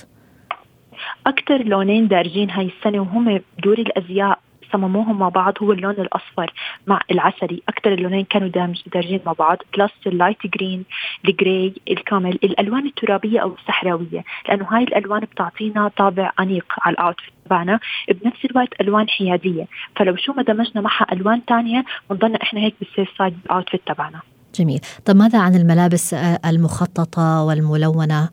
أكثر 1.28 1.64
لونين 1.64 2.08
دارجين 2.08 2.50
هاي 2.50 2.72
السنة 2.78 3.00
وهم 3.00 3.42
دور 3.64 3.80
الأزياء 3.80 4.40
صمموهم 4.74 5.20
مع 5.20 5.30
بعض 5.30 5.54
هو 5.62 5.72
اللون 5.72 5.94
الأصفر 5.94 6.54
مع 6.88 7.02
العسلي. 7.12 7.62
أكثر 7.70 7.94
اللونين 7.94 8.26
كانوا 8.26 8.48
دارجين 8.94 9.20
مع 9.26 9.32
بعض. 9.32 9.58
plus 9.78 9.92
ال 10.08 10.13
light 10.13 10.38
green 10.48 10.86
ال 11.28 11.37
gray 11.37 11.74
ال 11.92 12.00
camel 12.00 12.40
الألوان 12.44 12.86
الترابية 12.86 13.40
أو 13.40 13.54
الصحراوية. 13.54 14.24
لأنه 14.50 14.68
هاي 14.70 14.84
الألوان 14.84 15.22
بتعطينا 15.22 15.88
طابع 15.98 16.32
أنيق 16.40 16.66
على 16.82 16.94
ال 16.94 17.00
outfit 17.00 17.34
تبعنا 17.46 17.80
بنفس 18.08 18.46
الوقت 18.46 18.82
ألوان 18.82 19.10
حيادية. 19.10 19.68
فلو 19.96 20.16
شو 20.16 20.34
ما 20.34 20.44
دمجنا 20.44 20.82
معها 20.82 21.06
ألوان 21.12 21.42
ثانية 21.50 21.86
بنضلنا 22.10 22.40
إحنا 22.44 22.60
هيك 22.60 22.76
بال 22.80 22.93
safe 22.93 23.18
side 23.18 23.38
ال 23.46 23.51
outfit 23.51 23.82
تبعنا. 23.86 24.22
جميل. 24.56 24.80
طب 25.06 25.16
ماذا 25.16 25.40
عن 25.40 25.56
الملابس 25.56 26.14
آه، 26.14 26.40
المخططة 26.46 27.44
والملونة؟ 27.44 28.30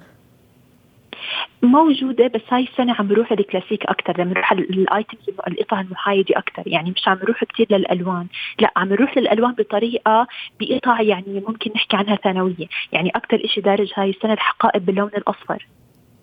موجودة 1.63 2.27
بس 2.27 2.41
هاي 2.51 2.63
السنة 2.63 2.95
عم 2.99 3.09
بروح 3.09 3.33
للكلاسيك 3.33 3.87
أكثر 3.87 4.21
لما 4.21 4.31
نروح 4.33 4.53
ال 4.53 4.67
items 4.67 5.37
القطع 5.49 5.81
المحايدة 5.81 6.39
أكثر 6.39 6.63
يعني 6.67 6.91
مش 6.91 7.09
عم 7.09 7.19
نروح 7.23 7.45
كثير 7.45 7.67
للألوان. 7.71 8.27
لا 8.61 8.73
عم 8.77 8.89
نروح 8.89 9.19
للألوان 9.19 9.53
بطريقة 9.53 10.27
بقطع 10.61 11.01
يعني 11.01 11.43
ممكن 11.49 11.71
نحكي 11.75 11.97
عنها 11.97 12.17
ثانوية. 12.17 12.67
يعني 12.93 13.11
أكثر 13.11 13.47
شيء 13.47 13.65
دارج 13.65 13.93
هاي 13.97 14.11
السنة 14.11 14.33
الحقائب 14.33 14.87
باللون 14.87 15.11
الأصفر. 15.17 15.67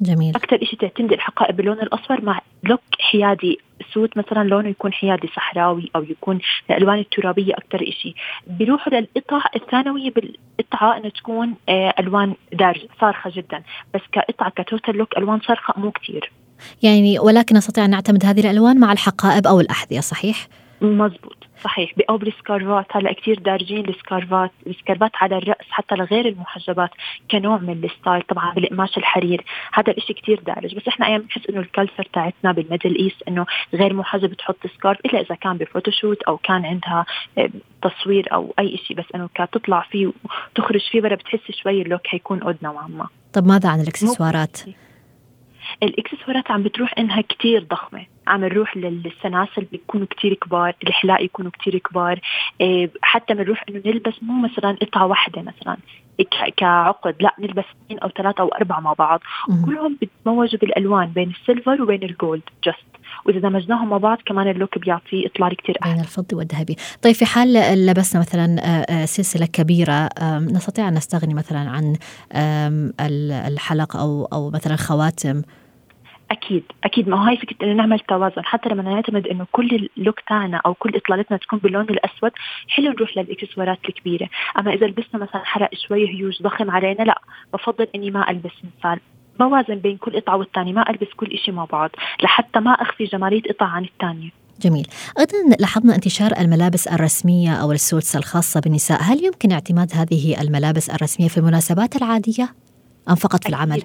جميل. 0.02 0.36
أكثر 0.36 0.58
شيء 0.64 0.80
تعتمد 0.80 1.14
الحقائب 1.14 1.56
باللون 1.56 1.80
الأصفر 1.80 2.22
مع 2.22 2.40
look 2.64 2.82
حيادي. 3.00 3.60
suit 3.94 4.18
مثلا 4.18 4.44
لونه 4.44 4.70
يكون 4.70 4.94
حيادي 4.94 5.28
صحراوي 5.28 5.92
أو 5.96 6.04
يكون 6.04 6.40
الألوان 6.70 7.00
الترابية 7.00 7.54
أكثر 7.54 7.78
شيء 7.78 8.16
بيروحوا 8.48 8.94
للقطع 8.94 9.42
الثانوية 9.56 10.12
بالقطعة 10.12 10.98
إنه 10.98 11.10
تكون 11.10 11.56
آه، 11.70 11.94
ألوان 12.00 12.34
دارجه 12.54 12.88
صارخة 13.02 13.32
جدا. 13.36 13.64
بس 13.94 14.02
كقطعة 14.12 14.50
ك 14.50 14.58
total 14.58 14.98
look 14.98 15.18
ألوان 15.18 15.40
صارخة 15.40 15.74
مو 15.78 15.92
كثير 15.92 16.32
يعني 16.84 17.20
ولكن 17.20 17.58
نستطيع 17.58 17.86
أن 17.86 17.90
نعتمد 17.90 18.26
هذه 18.26 18.40
الألوان 18.40 18.80
مع 18.80 18.92
الحقائب 18.92 19.48
أو 19.48 19.60
الأحذية 19.60 20.00
صحيح؟ 20.00 20.48
مزبوط. 20.82 21.41
صحيح. 21.64 21.94
أو 22.10 22.18
بال 22.18 22.35
scarf 22.35 22.77
ات 22.77 22.86
هلا 22.92 23.14
كثير 23.14 23.40
دارجين 23.40 23.90
السكارفات 23.90 24.52
السكارفات 24.68 25.12
على 25.16 25.38
الرأس 25.38 25.66
حتى 25.70 25.96
لغير 25.96 26.28
المحجبات 26.28 26.90
كنوع 27.32 27.58
من 27.58 27.84
ال 27.84 27.90
style 27.90 28.22
طبعا 28.22 28.54
بالقماش 28.54 28.98
الحرير. 28.98 29.46
هذا 29.74 29.94
الشيء 29.98 30.16
كثير 30.16 30.40
دارج. 30.40 30.76
بس 30.76 30.88
إحنا 30.88 31.08
أيام 31.08 31.22
بنحس 31.22 31.50
إنه 31.50 31.60
ال 31.60 31.66
culture 31.66 32.08
تاعتنا 32.14 32.52
بال 32.52 32.63
Middle 32.63 32.96
East 32.96 33.24
إنه 33.28 33.46
غير 33.74 33.94
محجبه 33.94 34.34
تحط 34.34 34.68
scarf 34.78 35.00
إلا 35.06 35.22
إذا 35.22 35.36
كان 35.36 35.58
ب 35.58 35.64
photoshoot 35.64 36.24
أو 36.24 36.38
كان 36.38 36.66
عندها 36.66 37.06
آه، 37.38 37.50
تصوير 37.82 38.34
أو 38.34 38.54
أي 38.60 38.78
شيء 38.78 38.98
بس 38.98 39.06
إنه 39.16 39.30
كتطلع 39.36 39.88
فيه 39.92 40.12
وتخرج 40.56 40.82
فيه 40.92 41.02
برا 41.02 41.16
بتحس 41.16 41.52
شوي 41.52 41.82
ال 41.82 41.87
look 41.87 42.08
حيكون 42.08 42.42
odd 42.42 42.58
نوعا 42.62 42.88
ما. 42.88 43.08
طب 43.34 43.48
ماذا 43.48 43.70
عن 43.70 43.82
الإكسسوارات؟ 43.82 44.58
الإكسسوارات 45.84 46.52
عم 46.52 46.64
بتروح 46.64 46.94
إنها 46.98 47.22
كتير 47.22 47.64
ضخمة. 47.64 48.06
عم 48.32 48.46
نروح 48.46 48.78
للسلاسل 48.78 49.66
بيكونوا 49.72 50.08
كتير 50.10 50.34
كبار 50.34 50.74
الحلاق 50.84 51.24
يكونوا 51.24 51.52
كتير 51.52 51.78
كبار. 51.78 52.20
إيه، 52.62 52.92
حتى 53.02 53.34
بنروح 53.34 53.64
إنه 53.70 53.82
نلبس 53.86 54.14
مو 54.22 54.48
مثلا 54.48 54.78
قطعة 54.82 55.06
واحدة 55.06 55.42
مثلا 55.42 55.78
كعقد 56.58 57.16
لا 57.20 57.36
نلبس 57.40 57.64
اثنين 57.86 58.00
أو 58.00 58.10
ثلاثة 58.10 58.42
أو 58.42 58.48
أربعة 58.48 58.80
مع 58.80 58.94
بعض. 58.94 59.20
وكلهم 59.50 59.98
بيتموجوا 60.02 60.60
بالألوان 60.60 61.08
بين 61.08 61.30
ال 61.30 61.37
silver 61.37 61.82
وبين 61.82 62.04
ال 62.04 62.12
gold 62.12 62.44
just 62.64 62.92
وإذا 63.26 63.40
دمجناهم 63.40 63.90
مع 63.90 63.98
بعض 63.98 64.18
كمان 64.26 64.48
ال 64.48 64.54
look 64.54 64.78
بيعطي 64.78 65.28
إطلال 65.28 65.56
كثير 65.56 65.78
أحلى. 65.84 65.94
بين 65.94 66.02
الفضي 66.02 66.36
والذهبي. 66.36 66.76
طيب 67.02 67.16
في 67.16 67.26
حال 67.26 67.54
لبسنا 67.86 68.22
مثلا 68.22 68.56
آه، 68.60 69.02
آه، 69.02 69.06
سلسلة 69.06 69.46
كبيرة 69.46 70.10
نستطيع 70.40 70.88
أن 70.88 70.94
نستغني 70.94 71.34
مثلا 71.34 71.70
عن 71.70 71.96
الحلق 73.48 73.96
أو 73.96 74.26
أو 74.26 74.50
مثلا 74.50 74.76
خواتم 74.76 75.42
أكيد 76.32 76.64
أكيد. 76.84 77.10
ما 77.10 77.18
هو 77.18 77.24
هاي 77.24 77.38
فكرة 77.38 77.66
إنه 77.66 77.74
نعمل 77.74 78.00
توازن. 78.00 78.46
حتى 78.46 78.70
لما 78.70 78.84
نعتمد 78.84 79.28
إنه 79.28 79.48
كل 79.52 79.90
ال 79.98 80.02
look 80.02 80.20
تاعنا 80.20 80.62
أو 80.66 80.74
كل 80.74 80.96
إطلالتنا 80.96 81.38
تكون 81.38 81.60
باللون 81.60 81.84
الأسود 81.84 82.32
حلو 82.68 82.90
نروح 82.92 83.18
للإكسسوارات 83.18 83.80
الكبيرة. 83.90 84.30
أما 84.60 84.74
إذا 84.74 84.88
لبسنا 84.88 85.22
مثلا 85.22 85.42
حلق 85.46 85.70
شوي 85.88 86.10
هيوج 86.10 86.42
ضخم 86.42 86.72
علينا 86.72 87.04
لا. 87.04 87.22
بفضل 87.54 87.88
إني 87.96 88.12
ما 88.12 88.30
ألبس 88.30 88.52
مثال. 88.64 89.00
بوازن 89.40 89.76
بين 89.76 89.98
كل 89.98 90.20
قطعة 90.20 90.38
والثانيه 90.38 90.74
ما 90.74 90.90
ألبس 90.90 91.08
كل 91.18 91.38
شيء 91.38 91.54
مع 91.54 91.66
بعض 91.66 91.90
لحتى 92.24 92.60
ما 92.60 92.72
أخفي 92.72 93.04
جماليه 93.04 93.42
قطعه 93.42 93.68
عن 93.68 93.84
الثانية 93.84 94.30
جميل. 94.62 94.88
أيضا 95.20 95.56
لاحظنا 95.60 95.96
انتشار 95.96 96.32
الملابس 96.40 96.88
الرسمية 96.88 97.54
أو 97.54 97.72
ال 97.72 97.79
suits 97.79 98.16
الخاصة 98.16 98.60
بالنساء. 98.60 99.02
هل 99.02 99.26
يمكن 99.26 99.52
اعتماد 99.52 99.92
هذه 99.94 100.42
الملابس 100.42 100.90
الرسمية 100.90 101.28
في 101.28 101.38
المناسبات 101.38 101.96
العادية 101.96 102.50
أم 103.10 103.16
فقط 103.16 103.44
في 103.44 103.50
العمل؟ 103.50 103.84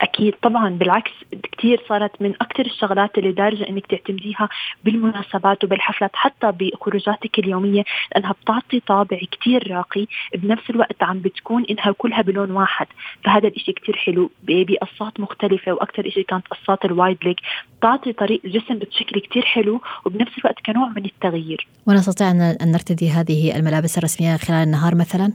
أكيد 0.00 0.34
طبعا 0.42 0.68
بالعكس 0.70 1.10
كثير 1.52 1.82
صارت 1.88 2.22
من 2.22 2.34
أكثر 2.40 2.66
الشغلات 2.66 3.18
اللي 3.18 3.32
دارجة 3.32 3.68
إنك 3.68 3.86
تعتمديها 3.86 4.48
بالمناسبات 4.84 5.64
وبالحفلات 5.64 6.10
حتى 6.14 6.52
بخروجاتك 6.52 7.38
اليومية 7.38 7.84
لأنها 8.12 8.34
بتعطي 8.42 8.80
طابع 8.80 9.18
كثير 9.40 9.70
راقي 9.70 10.06
بنفس 10.34 10.70
الوقت 10.70 11.02
عم 11.02 11.18
بتكون 11.18 11.64
إنها 11.70 11.92
كلها 11.98 12.22
بلون 12.22 12.50
واحد. 12.50 12.86
فهذا 13.24 13.48
الإشي 13.48 13.72
كثير 13.72 13.96
حلو 13.96 14.30
بقصات 14.42 15.20
مختلفة 15.20 15.72
وأكثر 15.72 16.10
شيء 16.10 16.24
كانت 16.24 16.48
قصات 16.48 16.84
الوايد 16.84 17.18
ليج. 17.24 17.36
بتعطي 17.78 18.12
طريق 18.12 18.40
الجسم 18.44 18.74
بشكل 18.74 19.20
كثير 19.20 19.42
حلو 19.42 19.80
وبنفس 20.06 20.38
الوقت 20.38 20.60
كنوع 20.66 20.88
من 20.88 21.04
التغيير. 21.04 21.66
ونستطيع 21.86 22.30
أن 22.30 22.56
نرتدي 22.62 23.10
هذه 23.10 23.56
الملابس 23.56 23.98
الرسمية 23.98 24.36
خلال 24.36 24.62
النهار 24.62 24.94
مثلا؟ 24.94 25.32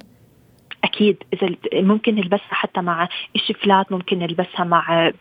أكيد 0.83 1.17
إذا 1.33 1.55
ممكن 1.73 2.15
نلبسها 2.15 2.51
حتى 2.51 2.81
مع 2.81 3.09
شيء 3.35 3.55
flat 3.55 3.91
ممكن 3.91 4.19
نلبسها 4.19 4.63
مع 4.63 5.11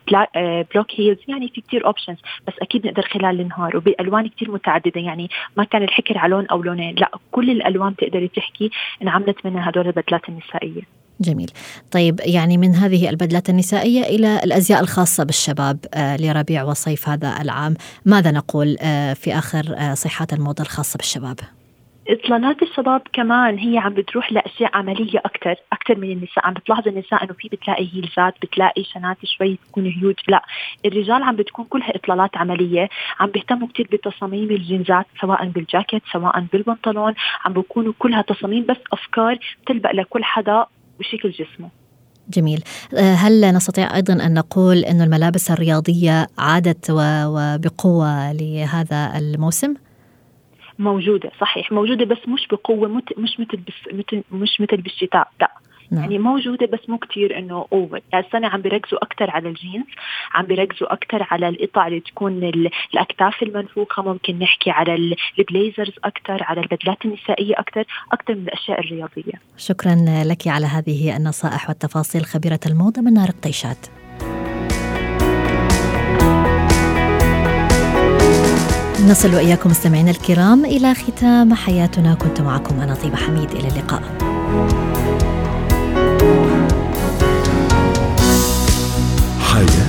block 0.75 1.01
heels 1.01 1.19
يعني 1.29 1.49
في 1.49 1.61
كثير 1.61 1.87
options 1.87 2.19
بس 2.47 2.55
أكيد 2.63 2.87
نقدر 2.87 3.03
خلال 3.03 3.41
النهار. 3.41 3.77
وبألوان 3.77 4.29
كثير 4.29 4.51
متعددة 4.51 5.01
يعني 5.01 5.31
ما 5.57 5.65
كان 5.65 5.83
الحكر 5.83 6.19
على 6.19 6.31
لون 6.31 6.47
أو 6.47 6.63
لونين 6.63 6.95
لا 6.95 7.11
كل 7.31 7.51
الألوان 7.51 7.97
تقدري 7.97 8.29
تحكي 8.29 8.71
انعملت 9.03 9.47
منها 9.47 9.71
هدول 9.71 9.87
البدلات 9.87 10.29
النسائية. 10.29 10.83
جميل. 11.21 11.51
طيب 11.91 12.21
يعني 12.25 12.59
من 12.59 12.75
هذه 12.75 13.11
البدلات 13.11 13.51
النسائية 13.51 14.03
إلى 14.03 14.41
الأزياء 14.45 14.81
الخاصة 14.81 15.25
بالشباب 15.25 15.79
آه، 15.95 16.17
لربيع 16.17 16.63
وصيف 16.63 17.09
هذا 17.09 17.43
العام 17.43 17.75
ماذا 18.05 18.31
نقول 18.31 18.77
آه، 18.81 19.13
في 19.13 19.39
آخر 19.39 19.75
آه، 19.79 19.95
صيحات 19.95 20.33
الموضة 20.33 20.63
الخاصة 20.63 20.97
بالشباب؟ 20.97 21.41
إطلالات 22.09 22.63
الشباب 22.63 23.03
كمان 23.13 23.59
هي 23.59 23.79
عم 23.79 23.95
بتروح 23.95 24.33
لأشياء 24.33 24.77
عملية 24.77 25.19
أكثر 25.19 25.55
أكثر 25.73 25.99
من 25.99 26.13
النساء. 26.13 26.47
عم 26.47 26.55
بتلاحظ 26.55 26.89
النساء 26.89 27.25
إنه 27.25 27.33
في 27.33 27.49
بتلاقي 27.49 27.89
هيلزات 27.95 28.35
بتلاقي 28.43 28.85
شنات 28.85 29.17
شوي 29.25 29.59
تكون 29.69 29.87
هيوج 29.87 30.15
لا 30.29 30.43
الرجال 30.87 31.23
عم 31.23 31.37
بتكون 31.37 31.65
كلها 31.65 31.97
إطلالات 31.97 32.37
عملية. 32.37 32.89
عم 33.21 33.31
بيهتموا 33.31 33.69
كثير 33.69 33.89
بتصاميم 33.93 34.51
الجينزات 34.51 35.07
سواء 35.21 35.49
بالجاكيت 35.49 36.03
سواء 36.13 36.41
بالبنطلون. 36.53 37.15
عم 37.45 37.53
بيكونوا 37.53 37.93
كلها 37.99 38.23
تصاميم 38.23 38.67
بس 38.69 38.77
أفكار 38.93 39.39
تلبق 39.67 39.93
لكل 39.93 40.25
حدا 40.25 40.67
وشكل 41.01 41.31
جسمه. 41.31 41.69
جميل. 42.29 42.63
آه، 42.95 43.15
هل 43.15 43.55
نستطيع 43.55 43.95
أيضا 43.97 44.13
أن 44.27 44.35
نقول 44.35 44.77
أن 44.77 45.01
الملابس 45.03 45.51
الرياضية 45.51 46.27
عادت 46.39 46.91
وبقوة 46.91 48.33
لهذا 48.33 49.13
الموسم؟ 49.19 49.75
موجودة 50.79 51.31
صحيح. 51.41 51.73
موجودة 51.73 52.05
بس 52.05 52.29
مش 52.29 52.47
بقوة 52.47 52.89
مش 53.19 53.41
مثل 53.41 53.61
مش 54.33 54.61
مثل 54.61 54.77
بالشتاء 54.77 55.31
لا. 55.41 55.51
نعم. 55.91 56.03
يعني 56.03 56.19
موجودة 56.19 56.67
بس 56.67 56.89
مو 56.89 56.99
كتير 56.99 57.39
إنه 57.39 57.67
over 57.73 58.01
يعني 58.13 58.27
السنة 58.27 58.49
عم 58.49 58.61
بيركزوا 58.61 59.05
أكثر 59.05 59.31
على 59.31 59.49
الجينز 59.49 59.87
عم 60.35 60.47
بيركزوا 60.47 60.93
أكثر 60.93 61.27
على 61.31 61.49
القطع 61.49 61.87
اللي 61.87 62.01
تكون 62.01 62.45
الأكتاف 62.95 63.43
المنفوخة. 63.43 64.03
ممكن 64.03 64.39
نحكي 64.39 64.71
على 64.71 65.17
ال 65.39 65.45
blazers 65.45 65.93
أكثر 66.05 66.43
على 66.43 66.61
البدلات 66.61 67.05
النسائية 67.05 67.55
أكثر 67.59 67.85
أكثر 68.13 68.35
من 68.35 68.43
الأشياء 68.43 68.81
الرياضية. 68.81 69.33
شكرا 69.57 69.97
لك 70.25 70.49
على 70.49 70.67
هذه 70.67 71.17
النصائح 71.17 71.69
والتفاصيل 71.69 72.25
خبيرة 72.25 72.61
الموضة 72.67 73.03
من 73.03 73.15
نار 73.15 73.29
الطيشات 73.29 73.87
نصل 79.09 79.35
وإياكم 79.35 79.71
مستمعينا 79.71 80.11
الكرام 80.11 80.65
إلى 80.65 80.95
ختام 80.95 81.55
حياتنا 81.55 82.15
كنت 82.15 82.41
معكم 82.41 82.81
أنا 82.81 82.95
طيبة 82.95 83.17
حميد 83.17 83.51
إلى 83.51 83.69
اللقاء 83.69 84.03
حياتي. 89.41 89.88